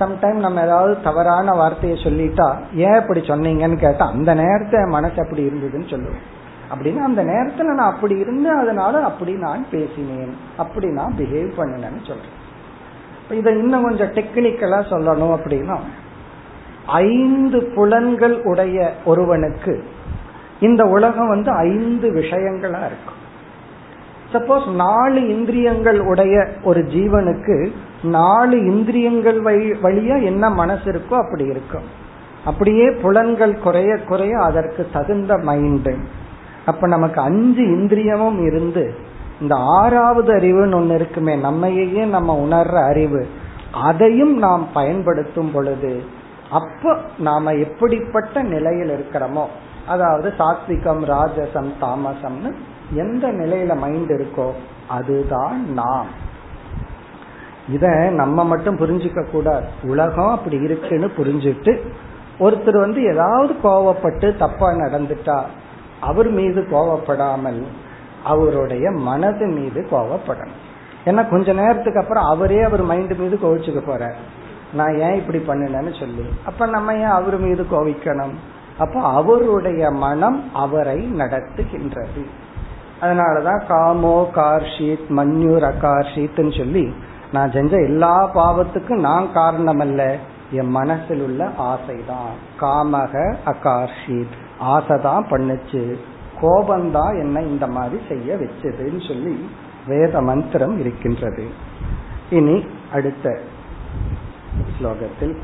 [0.00, 5.90] சம்டைம் நம்ம ஏதாவது தவறான வார்த்தையை சொல்லிட்டா ஏன் இப்படி சொன்னீங்கன்னு கேட்டா அந்த நேரத்தை மனசு அப்படி இருந்ததுன்னு
[5.90, 6.24] சொல்லுவோம்.
[6.70, 12.34] அப்படின்னா அந்த நேரத்துல நான் அப்படி இருந்தேன் அதனால அப்படி நான் பேசினேன் அப்படி நான் பிஹேவ் பண்ணினேன்னு சொல்றேன்.
[13.30, 15.76] இதை இன்னும் கொஞ்சம் டெக்னிக்கலா சொல்லணும் அப்படின்னா
[16.86, 19.84] ஐந்து புலன்கள் உடைய ஒருவனுக்கு
[20.60, 23.15] இந்த உலகம் வந்து ஐந்து விஷயங்களா இருக்கும்.
[24.32, 27.72] சப்போஸ் நாலு இந்திரியங்கள் உடைய ஒரு ஜீவனுக்கு
[28.02, 29.42] நாலு இந்திரியங்கள்
[29.82, 32.04] வழியா என்ன மனசு இருக்கோ அப்படி இருக்கும்.
[32.44, 35.96] அப்படியே புலன்கள் குறைய குறைய அதற்கு தகுந்த மைண்டு
[36.66, 38.94] அப்ப நமக்கு அஞ்சு இந்திரியமும் இருந்து
[39.40, 43.26] இந்த ஆறாவது அறிவுன்னு ஒன்று இருக்குமே நம்மையே நம்ம உணர்ற அறிவு
[43.72, 46.02] அதையும் நாம் பயன்படுத்தும் பொழுது
[46.50, 49.44] அப்ப நாம எப்படிப்பட்ட நிலையில் இருக்கிறோமோ
[49.86, 52.54] அதாவது சாத்விகம் ராஜசம் தாமசம்னு
[52.92, 54.50] எந்த நிலையில மைண்ட் இருக்கோ
[54.88, 56.06] அதுதான் நாம்.
[57.68, 59.66] இத நம்ம மட்டும் புரிஞ்சுக்க கூடாது.
[59.82, 61.80] உலகம் அப்படி இருக்குன்னு புரிஞ்சுட்டு
[62.40, 65.42] ஒருத்தர் வந்து ஏதாவது கோவப்பட்டு தப்பா நடந்துட்டா
[66.00, 67.62] அவர் மீது கோவப்படாமல்
[68.24, 70.64] அவருடைய மனது மீது கோவப்படணும்.
[71.04, 74.14] ஏன்னா கொஞ்ச நேரத்துக்கு அப்புறம் அவரே அவர் மைண்ட் மீது கோவிச்சுக்க போற
[74.72, 76.24] நான் ஏன் இப்படி பண்ணினேன்னு சொல்லி.
[76.46, 78.34] அப்ப நம்ம ஏன் அவர் மீது கோவிக்கணும்?
[78.78, 82.26] அப்ப அவருடைய மனம் அவரை நடத்துகின்றது.
[83.00, 86.94] அதனாலதான் காமோ கார்ஷீத் மன்யூர் அகார்ஷீத்னு சொல்லி
[87.32, 90.16] நான் செஞ்ச எல்லா பாவத்துக்கும் நான் காரணம் அல்ல
[90.50, 92.34] என் மனசில் உள்ள ஆசைதான்.
[92.60, 94.34] காமக அகார்ஷீத்.
[94.60, 95.98] ஆசைதான் பண்ணுச்சு.
[96.40, 99.48] கோபந்தான் என்ன இந்த மாதிரி செய்ய வச்சதுன்னு சொல்லி
[99.86, 101.48] வேத மந்திரம் இருக்கின்றது.
[102.30, 103.40] இனி அடுத்த
[104.80, 105.36] ஸ்லோகத்தில்.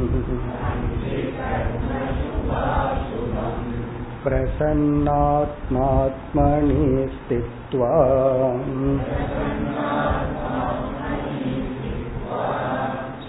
[4.23, 7.93] प्रसन्नात्मात्मनि स्थित्वा।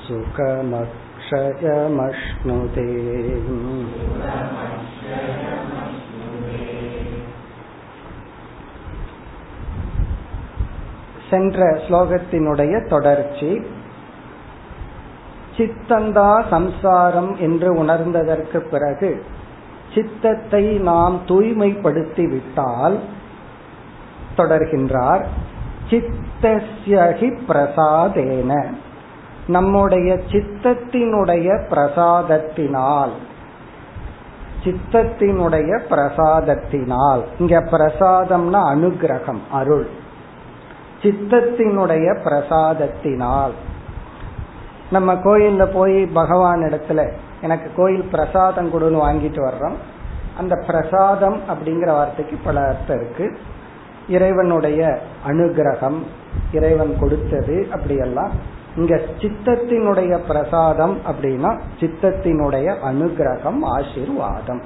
[0.08, 2.88] सुखमक्षयमश्नुते।
[11.30, 13.66] சென்ற ஸ்லோகத்தினுடைய தொடர்ச்சி.
[15.56, 19.24] சித்தந்தா சம்சாரம் என்று உணர்ந்ததற்கு பிறகு
[19.94, 22.98] சித்தத்தை நாம் தூய்மைப்படுத்தி விட்டால்
[24.36, 25.24] தொடர்கின்றார்
[25.90, 28.64] சித்தஸ்யகி பிரசாதேன.
[29.46, 33.10] நம்முடைய சித்தத்தினுடைய பிரசாதத்தினால்
[34.64, 39.97] சித்தத்தினுடைய பிரசாதத்தினால் இங்க பிரசாதம்னா அனுகிரகம் அருள்.
[41.02, 43.50] சித்தத்தினுடைய பிரசாதத்தினால்.
[44.90, 49.76] நம்ம கோயில்ல போய் பகவான் இடத்துல எனக்கு கோயில் பிரசாதம் கொடுன்னு வாங்கிட்டு வர்றோம்.
[50.38, 53.38] அந்த பிரசாதம் அப்படிங்கிற வார்த்தைக்கு பல அர்த்தம் இருக்கு.
[54.08, 55.98] இறைவனுடைய அனுகிரகம்
[56.52, 58.30] இறைவன் கொடுத்தது அப்படியெல்லாம்.
[58.76, 64.62] இங்க சித்தத்தினுடைய பிரசாதம் அப்படின்னா சித்தத்தினுடைய அனுகிரகம் ஆசிர்வாதம்.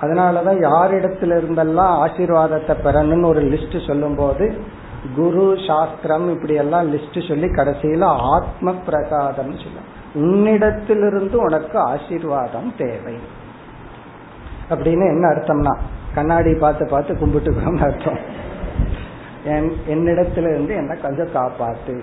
[0.00, 4.62] அதனாலதான் யாரிடத்துல இருந்தெல்லாம் ஆசீர்வாதத்தை பெறணும்னு ஒரு லிஸ்ட் சொல்லும் போது
[5.14, 8.04] குரு சாஸ்திரம் இப்படி எல்லாம் லிஸ்ட் சொல்லி கடைசியில
[8.34, 13.14] ஆத்ம பிரசாதம் சொல்லும் உன்னிடத்திலிருந்து உனக்கு ஆசீர்வாதம் தேவை.
[14.68, 15.76] அப்படின்னு என்ன அர்த்தம்னா
[16.14, 18.18] கண்ணாடி பார்த்து பார்த்து கும்பிட்டுக்கிறோம்னு அர்த்தம்.
[19.88, 22.00] என்னிடத்துல இருந்து என்ன கொஞ்சம் காப்பாத்து.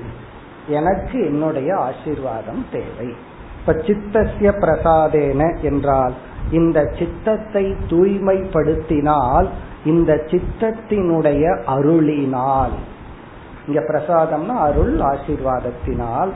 [0.67, 3.15] எனக்கு என்னுடைய ஆசீர்வாதம் தேவை.
[3.59, 6.13] இப்ப சித்தசிய பிரசாதேன என்றால்
[6.51, 9.47] இந்த சித்தத்தை தூய்மைப்படுத்தினால்
[9.85, 12.73] இந்த சித்தத்தினுடைய அருளினால்.
[13.67, 16.29] இங்க பிரசாதம்னா அருள் ஆசிர்வாதத்தினால்.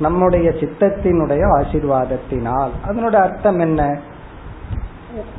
[0.00, 2.70] நம்முடைய சித்தத்தினுடைய ஆசீர்வாதத்தினால்.
[2.84, 4.00] அதனுடைய அர்த்தம் என்ன?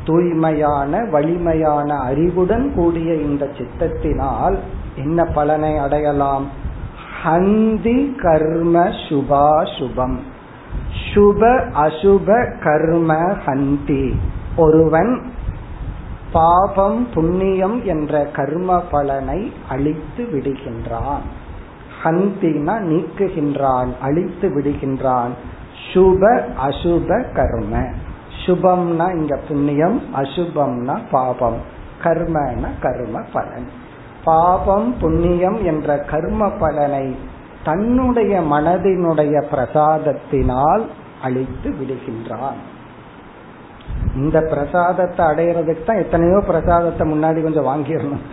[0.05, 4.55] தூய்மையான வலிமையான அறிவுடன் கூடிய இந்த சித்தத்தினால்
[4.95, 6.47] என்ன பலனை அடையலாம்?
[7.24, 10.19] ஹந்தி கர்ம சுபா சுபம்
[10.94, 13.14] சுப அசுப கர்ம
[13.46, 14.14] ஹந்தி.
[14.56, 15.22] ஒருவன்
[16.32, 21.22] பாபம் புண்ணியம் என்ற கர்ம பலனை அழித்து விடுகின்றான்.
[22.04, 25.30] ஹந்தினா நீக்குகின்றான் அழித்து விடுகின்றான்.
[25.94, 27.86] சுப அசுப கர்ம.
[28.46, 31.58] சுபம்னா இங்க புண்ணியம் அசுபம்னா பாபம்.
[32.04, 33.70] கர்மன கர்ம பலன்.
[34.24, 37.16] பாபம் புண்ணியம் என்ற கர்ம பலனை
[37.64, 40.84] தன்னுடைய மனதினுடைய பிரசாதத்தினால்
[41.22, 42.61] அழித்து விடுகின்றான்.
[44.16, 48.24] இந்த பிரசாதத்தை அடையிறதுக்கு தான் எத்தனையோ பிரசாதத்தை முன்னாடி கொஞ்சம் வாங்கிடணும்.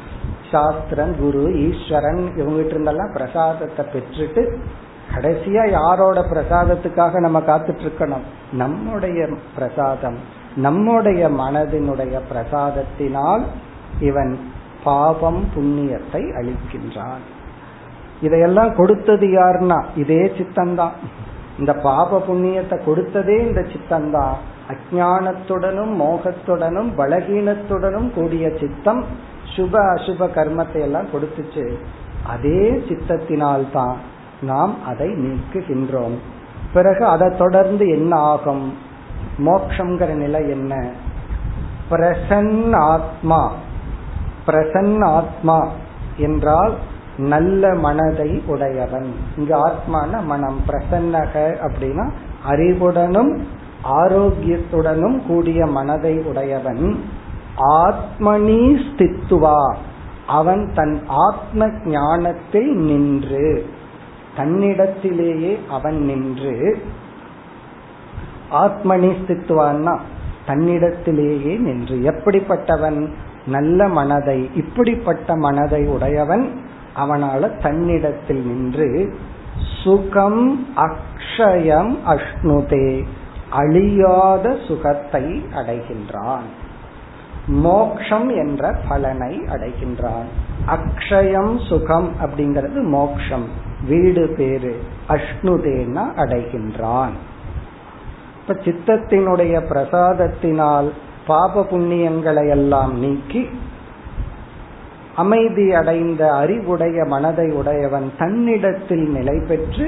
[0.51, 4.43] சாஸ்திரன் குரு ஈஸ்வரன் இவங்கிட்ட இருந்தெல்லாம் பிரசாதத்தை பெற்றுட்டு
[5.15, 10.19] கடைசியா யாரோட பிரசாதத்துக்காக நம்ம காத்துட்டு இருக்கணும் நம்முடைய பிரசாதம்
[10.57, 13.45] நம்முடைய மனதினுடைய பிரசாதத்தினால்
[14.01, 14.33] இவன்
[14.85, 17.25] பாபம் புண்ணியத்தை அளிக்கின்றான்
[18.21, 19.85] இதையெல்லாம் கொடுத்தது யாருன்னா?
[19.97, 20.91] இதே சித்தந்தான்
[21.59, 24.33] இந்த பாப புண்ணியத்தை கொடுத்ததே இந்த சித்தந்தான்
[24.69, 29.05] அஜானத்துடனும் மோகத்துடனும் பலகீனத்துடனும் கூடிய சித்தம்
[29.57, 31.75] சுப அசுப கர்மத்தை எல்லாம் கொடுத்துச்சு.
[32.25, 33.95] அதே சித்தத்தினால்தான்
[34.43, 36.17] நாம் அதை நீக்குகின்றோம்.
[36.73, 38.75] பிறகு அதை தொடர்ந்து என்ன ஆகும்?
[39.39, 40.91] மோக்ஷங்கிற நிலை என்ன?
[41.91, 43.53] பிரசன் ஆத்மா
[44.47, 45.69] பிரசன் ஆத்மா
[46.17, 46.75] என்றால்
[47.21, 49.15] நல்ல மனதை உடையவன்.
[49.37, 50.61] இங்க ஆத்மான மனம்.
[50.69, 52.11] பிரசன்னக அப்படின்னா
[52.49, 53.41] அறிவுடனும்
[53.85, 57.05] ஆரோக்கியத்துடனும் கூடிய மனதை உடையவன்.
[57.59, 59.75] ஆத்மனி ஸ்தித்துவா
[60.27, 63.67] அவன் தன் ஆத்ம ஞானத்தில் நின்று
[64.37, 66.83] தன்னிடத்திலேயே அவன் நின்று
[68.53, 69.99] ஆத்மனி ஸ்தித்துவான்னா
[70.47, 71.97] தன்னிடத்திலேயே நின்று.
[71.97, 73.09] எப்படிப்பட்டவன்?
[73.47, 76.61] நல்ல மனதை இப்படிப்பட்ட மனதை உடையவன்.
[76.97, 79.17] அவனால தன்னிடத்தில் நின்று
[79.85, 83.05] சுகம் அக்ஷயம் அஷ்ணுதே
[83.51, 86.49] அழியாத சுகத்தை அடைகின்றான்.
[87.47, 90.29] மோக்ஷம் என்ற பலனை அடைகின்றான்.
[90.67, 93.49] அக்ஷயம் சுகம் அப்படிங்கிறது மோக்ஷம்.
[93.89, 94.83] வீடு பேரு.
[95.09, 97.13] அஷ்ணுதேனா அடைகின்றான்.
[98.41, 100.91] இப்ப சித்தத்தினுடைய பிரசாதத்தினால்
[101.27, 103.49] பாப புண்ணியங்களை எல்லாம் நீக்கி
[105.23, 109.87] அமைதி அடைந்த அறிவுடைய மனதை உடையவன் தன்னிடத்தில் நிலை பெற்று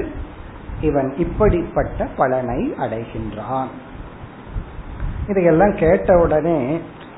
[0.81, 3.71] இவன் இப்படிப்பட்ட பலனை அடைகின்றான்.
[5.29, 6.59] இதையெல்லாம் கேட்ட உடனே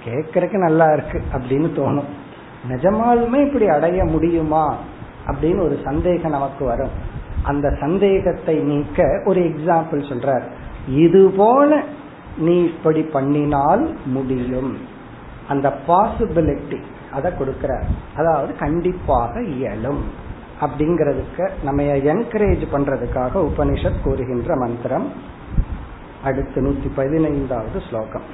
[0.06, 2.10] கேட்கறதுக்கு நல்லா இருக்கு அப்படின்னு தோணும்.
[2.70, 4.66] நிஜமாலுமே இப்படி அடைய முடியுமா
[5.28, 6.94] அப்படின்னு ஒரு சந்தேகம் நமக்கு வரும்.
[7.44, 10.46] அந்த சந்தேகத்தை நீக்க ஒரு எக்ஸாம்பிள் சொல்றார்.
[10.88, 11.82] இது போல
[12.38, 14.72] நீ இப்படி பண்ணினால் முடியும்.
[15.48, 16.80] அந்த பாசிபிலிட்டி
[17.15, 17.87] அதை கொடுக்கிறார்
[18.17, 20.03] அதாவது கண்டிப்பாக இயலும்
[20.61, 21.83] அப்படிங்கிறதுக்கு நம்ம
[22.13, 25.09] என்கரேஜ் பண்றதுக்காக உபனிஷத் கூறுகின்ற மந்திரம்
[26.25, 28.29] அடுத்து நூத்தி பதினைந்தாவது ஸ்லோகம்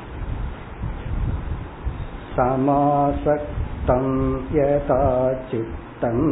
[2.36, 4.04] समासक्तं
[4.54, 4.98] यथा
[5.48, 6.24] चित्तम्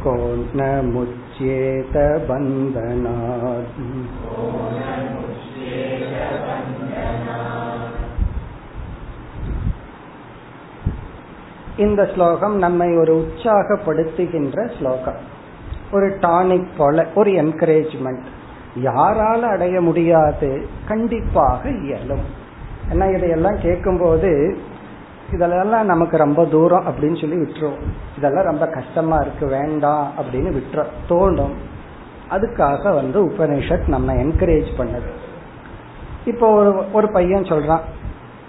[0.03, 0.15] को
[0.55, 1.95] न मुच्येत
[2.29, 3.79] बन्धनात्
[11.77, 15.19] இந்த ஸ்லோகம் நம்மை ஒரு உற்சாகப்படுத்துகின்ற ஸ்லோகம்
[15.91, 18.27] ஒரு டானிக் போல ஒரு என்கரேஜ்மெண்ட்
[18.82, 22.24] யாரால அடைய முடியாது கண்டிப்பாக இயலும்.
[22.92, 24.58] ஏன்னா இதையெல்லாம் கேட்கும்போது
[25.32, 27.82] இதெல்லாம் நமக்கு ரொம்ப தூரம் அப்படின்னு சொல்லி விட்டுரும்.
[28.18, 31.54] இதெல்லாம் ரொம்ப கஷ்டமா இருக்கு வேண்டாம் அப்படின்னு விட்டுற தோணும்
[32.30, 35.10] அதுக்காக வந்து உபனிஷத் நம்ம என்கரேஜ் பண்ணது.
[36.24, 37.80] இப்போ ஒரு ஒரு பையன் சொல்றான்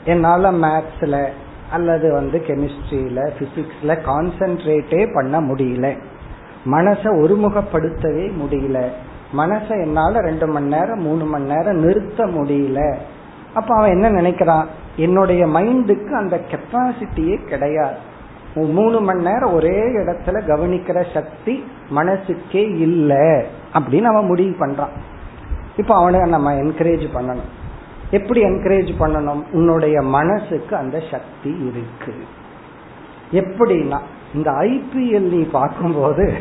[0.05, 1.27] என்னால மேத்ஸ்ல
[1.71, 5.97] அல்லது வந்து கெமிஸ்ட்ரியில பிசிக்ஸ்ல கான்சென்ட்ரேட்டே பண்ண முடியல.
[6.65, 8.89] மனசை ஒருமுகப்படுத்தவே முடியல.
[9.33, 12.95] மனசை என்னால ரெண்டு மணி நேரம் மூணு மணி நேரம் நிறுத்த முடியல.
[13.53, 14.65] அப்ப அவன் என்ன நினைக்கிறான்?
[14.95, 18.13] என்னுடைய மைண்டுக்கு அந்த கெப்பாசிட்டியே கிடையாது.
[18.55, 21.63] மூணு மணி நேரம் ஒரே இடத்துல கவனிக்கிற சக்தி
[21.95, 24.93] மனசுக்கே இல்லை அப்படின்னு அவன் முடிவு பண்றான்.
[25.77, 27.63] இப்ப அவனை நம்ம என்கரேஜ் பண்ணணும்.
[28.11, 29.43] எப்படி என்கரேஜ் பண்ணணும்?
[29.51, 32.13] உன்னுடைய மனசுக்கு அந்த சக்தி இருக்கு.
[33.31, 33.99] எப்படின்னா
[34.33, 36.33] இந்த ஐபிஎல் நீ பார்க்கும்போது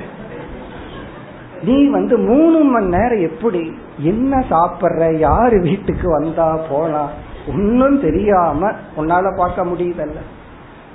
[1.65, 7.09] நீ வந்து மூணு மணி நேரம் எப்படி என்ன சாப்பிட்ற யாரு வீட்டுக்கு வந்தா போனா
[7.49, 10.21] ஒன்னும் தெரியாம உன்னால பார்க்க முடியுதல்ல.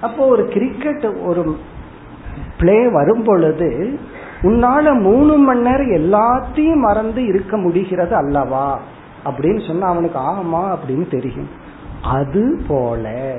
[0.01, 1.57] அப்போ ஒரு கிரிக்கெட் ஒரு
[2.59, 3.99] பிளே வரும் பொழுது
[4.41, 8.80] உன்னால மூணு மணி நேரம் எல்லாத்தையும் மறந்து இருக்க முடிகிறது அல்லவா?
[9.26, 11.49] அப்படின்னு சொன்னா அவனுக்கு ஆமா அப்படின்னு தெரியும்.
[12.03, 13.36] அது போல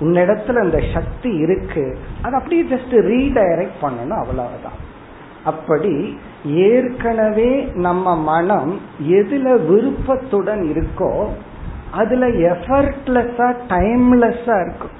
[0.00, 1.98] உன்னிடத்துல அந்த சக்தி இருக்கு.
[2.22, 4.88] அது அப்படியே ஜஸ்ட் ரீடைரக்ட் பண்ணணும் அவ்வளவுதான்.
[5.44, 11.26] அப்படி ஏற்கனவே நம்ம மனம் எதுல விருப்பத்துடன் இருக்கோ
[11.90, 14.98] அதுல எஃபர்ட்லெஸ்ஸா டைம்லெஸ்ஸா இருக்கும்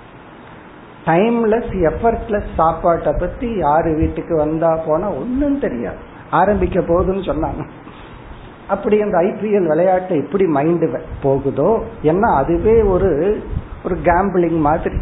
[1.04, 5.96] டைம்லெஸ் எஃபர்ட்லெஸ் சாப்பாட்டை பத்தி யாரு வீட்டுக்கு வந்தா போனா ஒன்னும் தெரியாது.
[6.30, 7.68] ஆரம்பிக்க போகுதுன்னு சொன்னாங்க.
[8.68, 13.42] அப்படி அந்த ஐபிஎல் விளையாட்டு எப்படி மைண்டு போகுதோ ஏன்னா அதுவே ஒரு
[13.84, 14.96] ஒரு கேம்பிளிங் மாதிரி.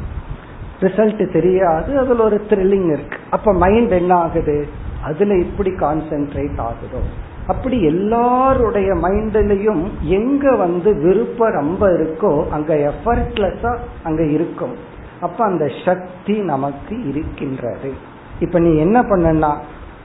[0.81, 3.19] ரிசல்ட் தெரியாது அதுல ஒரு த்ரில்லிங் இருக்கு.
[3.31, 4.69] அப்ப மைண்ட் என்ன ஆகுது?
[5.09, 7.01] அதுல இப்படி கான்சென்ட்ரேட் ஆகுதோ?
[7.47, 14.77] அப்படி எல்லாருடைய மைண்ட்லயும் எங்க வந்து விருப்பம் ரொம்ப இருக்கோ அங்க எஃபர்ட்லெஸ்ஸா அங்க இருக்கும்.
[15.21, 17.91] அப்ப அந்த சக்தி நமக்கு இருக்கின்றது.
[18.41, 19.53] இப்ப நீ என்ன பண்ணனா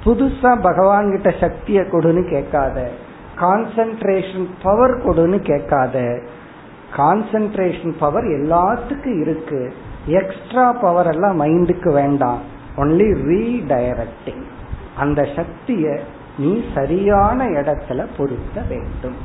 [0.06, 2.78] புதுசா பகவான் கிட்ட சக்திய கொடுன்னு கேட்காத.
[3.40, 6.20] கான்சென்ட்ரேஷன் பவர் கொடுன்னு கேட்காத.
[6.98, 9.62] கான்சென்ட்ரேஷன் பவர் எல்லாத்துக்கும் இருக்கு.
[10.06, 12.42] எக்ஸ்ட்ரா பவர் எல்லாம் மைண்டுக்கு வேண்டாம்.
[12.78, 14.44] ஒன்லி ரீடைரக்டிங்
[14.98, 16.00] அந்த சக்திய
[16.38, 19.16] நீ சரியான இடத்துல பொருத்த வேண்டும்.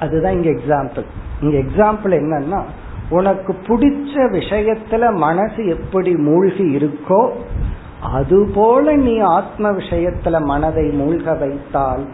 [0.00, 1.04] அதுதான் இங்க எக்ஸாம்பிள்
[1.40, 2.62] இங்க எக்ஸாம்பிள் என்னன்னா
[3.10, 7.30] உனக்கு பிடிச்ச விஷயத்துல மனசு எப்படி மூழ்கி இருக்கோ
[8.02, 12.06] அதுபோல நீ ஆத்ம விஷயத்துல மனதை மூழ்க வைத்தால்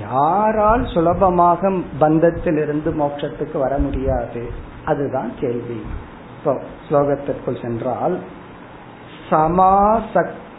[0.00, 1.68] யாரால் சுலபமாக
[2.00, 4.50] பந்தத்திலிருந்து மோட்சத்துக்கு வர முடியாது?
[4.84, 5.82] அதுதான் கேள்வி.
[6.88, 8.18] ஸ்லோகத்திற்குள் சென்றால்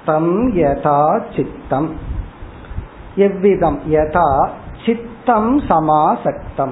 [0.06, 1.96] சித்தம் யதா சித்தம்.
[3.16, 4.50] எவ்விதம் யதா
[4.86, 6.72] சித்தம் சமாசக்தம்.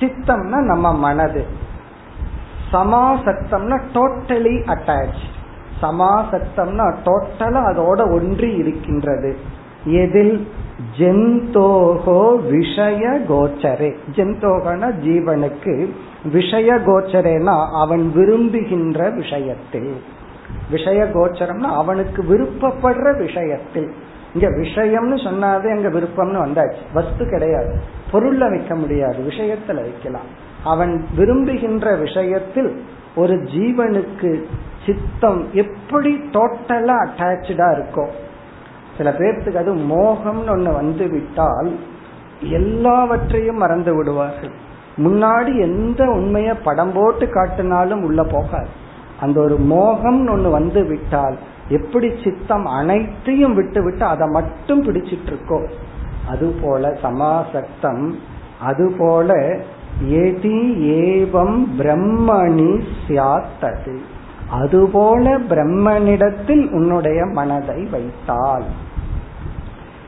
[0.00, 1.44] சித்தம்னா நம்ம மனது.
[2.72, 5.26] சமாசக்தம்னா டோட்டலி அட்டாச்
[5.82, 9.36] சமாசக்தம்னா டோட்டலா அதோட ஒன்றி இருக்கின்றது.
[9.84, 10.48] எதில்?
[10.98, 13.96] ஜெந்தோகோ விஷய கோச்சரே.
[14.12, 15.90] ஜெந்தோகனா ஜீவனுக்கு.
[16.24, 20.02] விஷய கோச்சரேனா அவன் விரும்புகின்ற விஷயத்தில்.
[20.70, 23.92] விஷய கோச்சரம்னா அவனுக்கு விருப்பப்படுற விஷயத்தில்.
[24.34, 26.94] இங்க விஷயம்னு சொன்னாதே அங்க விருப்பம்னு வந்தாச்சு.
[26.94, 27.80] வஸ்து கிடையாது.
[28.12, 29.16] பொருள்ல வைக்க முடியாது.
[29.16, 30.46] விஷயத்துல வைக்கலாம்.
[30.64, 32.84] அவன் விரும்புகின்ற விஷயத்தில்
[33.16, 34.42] ஒரு ஜீவனுக்கு
[34.86, 38.06] சித்தம் எப்படி டோட்டலா அட்டாச்சா இருக்கோ.
[38.96, 41.78] சில பேர்த்துக்கு அது மோகம்னு ஒண்ணு வந்து விட்டால்
[42.40, 44.50] எல்லாவற்றையும் மறந்து விடுவார்கள்.
[44.96, 48.86] முன்னாடி எந்த உண்மைய படம் போட்டு காட்டினாலும் உள்ள போகாது.
[49.20, 51.36] அந்த ஒரு மோகம்னு ஒண்ணு வந்து விட்டால்
[51.68, 55.68] எப்படி சித்தம் அனைத்தையும் விட்டு விட்டு அதை மட்டும் பிடிச்சிட்டு இருக்கோ
[56.28, 58.14] அதுபோல சமாசக்தம்
[58.60, 59.56] அதுபோல
[60.10, 60.60] எதி
[61.02, 63.96] ஏவம் பிரம்மணி சியாத்தது
[64.50, 68.64] அதுபோல பிரம்மனிடத்தில் உன்னுடைய மனதை வைத்தால்.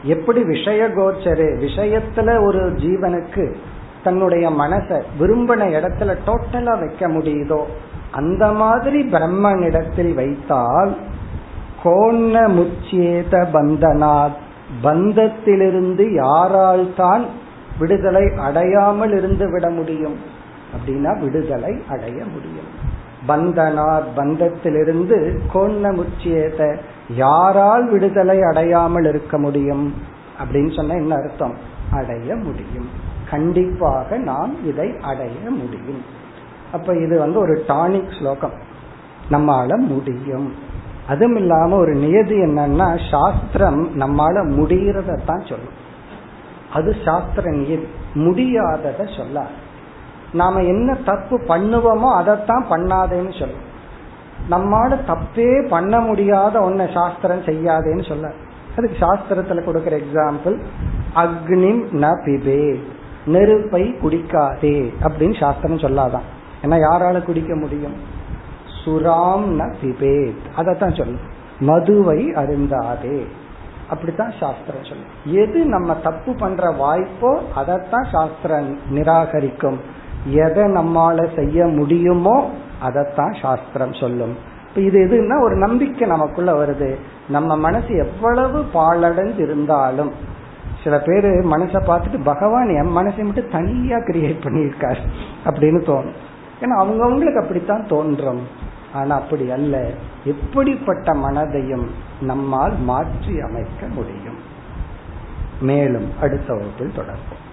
[0.03, 3.55] எப்படி விஷய கோச்சரு விஷயத்துல ஒரு ஜீவனுக்கு
[4.05, 7.61] தன்னுடைய மனசை விரும்பின இடத்துல டோட்டலா வைக்க முடியுதோ?
[8.13, 10.97] அந்த மாதிரி பிரம்மனிடத்தில் வைத்தால்
[11.83, 14.37] கோண முச்சேத பந்தனாத்
[14.83, 17.25] பந்தத்திலிருந்து யாரால் தான்
[17.79, 20.17] விடுதலை அடையாமல் இருந்து விட முடியும்.
[20.73, 22.89] அப்படின்னா விடுதலை அடைய முடியும்.
[23.29, 26.77] பந்தனார் பந்தத்திலிருந்து கோண முச்சியத
[27.17, 29.95] யாரால் விடுதலை அடையாமல் இருக்க முடியும்?
[30.45, 31.55] அப்படின்னு சொன்ன என்ன அர்த்தம்?
[31.91, 32.89] அடைய முடியும்.
[33.31, 36.19] கண்டிப்பாக நாம் இதை அடைய முடியும்.
[36.73, 38.53] அப்ப இது வந்து ஒரு டானிக் ஸ்லோகம்.
[39.31, 40.55] நம்மால முடியும்.
[41.09, 45.89] அதுவும் இல்லாம ஒரு நியதி என்னன்னா சாஸ்திரம் நம்மால முடிகிறதான் சொல்லும்.
[46.73, 47.87] அது சாஸ்திர நியதி.
[48.15, 49.59] முடியாதத சொல்லாது.
[50.33, 53.69] நாம என்ன தப்பு பண்ணுவோமோ அதைத்தான் பண்ணாதேன்னு சொல்லும்.
[54.51, 58.33] நம்மால தப்பே பண்ண முடியாத ஒன்ன சாஸ்திரம் செய்யாதேன்னு சொல்ல
[58.77, 60.61] அதுக்கு சாஸ்திரத்துல கொடுக்கற எக்ஸாம்பிள்
[61.15, 62.81] அக்னிம் ந பிபே
[63.27, 66.39] நெருப்பை குடிக்காதே அப்படின்னு சாஸ்திரம் சொல்லாதான்.
[66.63, 67.95] ஏன்னா யாரால குடிக்க முடியும்?
[68.85, 70.37] சுராம் ந பிபேத்.
[70.57, 71.39] அதைத்தான் சொல்லும்.
[71.61, 73.27] மதுவை அருந்தாதே.
[73.91, 75.09] அப்படித்தான் சாஸ்திரம் சொல்லும்.
[75.25, 79.77] எது நம்ம தப்பு பண்ற வாய்ப்போ அதைத்தான் சாஸ்திரம் நிராகரிக்கும்.
[80.25, 82.51] எதை நம்மால செய்ய முடியுமோ
[82.81, 84.37] அதைத்தான் சாஸ்திரம் சொல்லும்.
[84.69, 86.95] இப்ப இது எதுன்னா ஒரு நம்பிக்கை நமக்குள்ள வருது.
[87.29, 90.13] நம்ம மனசு எவ்வளவு பாலடைந்து இருந்தாலும்
[90.85, 95.09] சில பேர் மனசை பார்த்துட்டு பகவான் என் மனசை மட்டும் தனியா கிரியேட் பண்ணியிருக்காரு.
[95.45, 96.15] அப்படின்னு தோணும்.
[96.61, 98.47] ஏன்னா அவங்கவுங்களுக்கு அப்படித்தான் தோன்றும்.
[98.93, 99.91] ஆனா அப்படி அல்ல.
[100.25, 101.87] எப்படிப்பட்ட மனதையும்
[102.21, 104.39] நம்மால் மாற்றி அமைக்க முடியும்.
[105.61, 107.49] மேலும் அடுத்த வகுப்பில் தொடர்போம்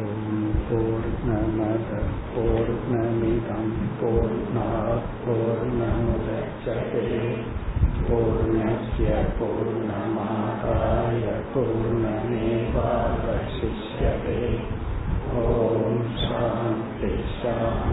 [0.00, 2.02] ஓம் பூர்ணமத
[2.34, 3.72] பூர்ணமிதம்.
[4.00, 7.34] பூர்ணாத் பூர்ணமுதச்சதே
[17.42, 17.91] Shalom.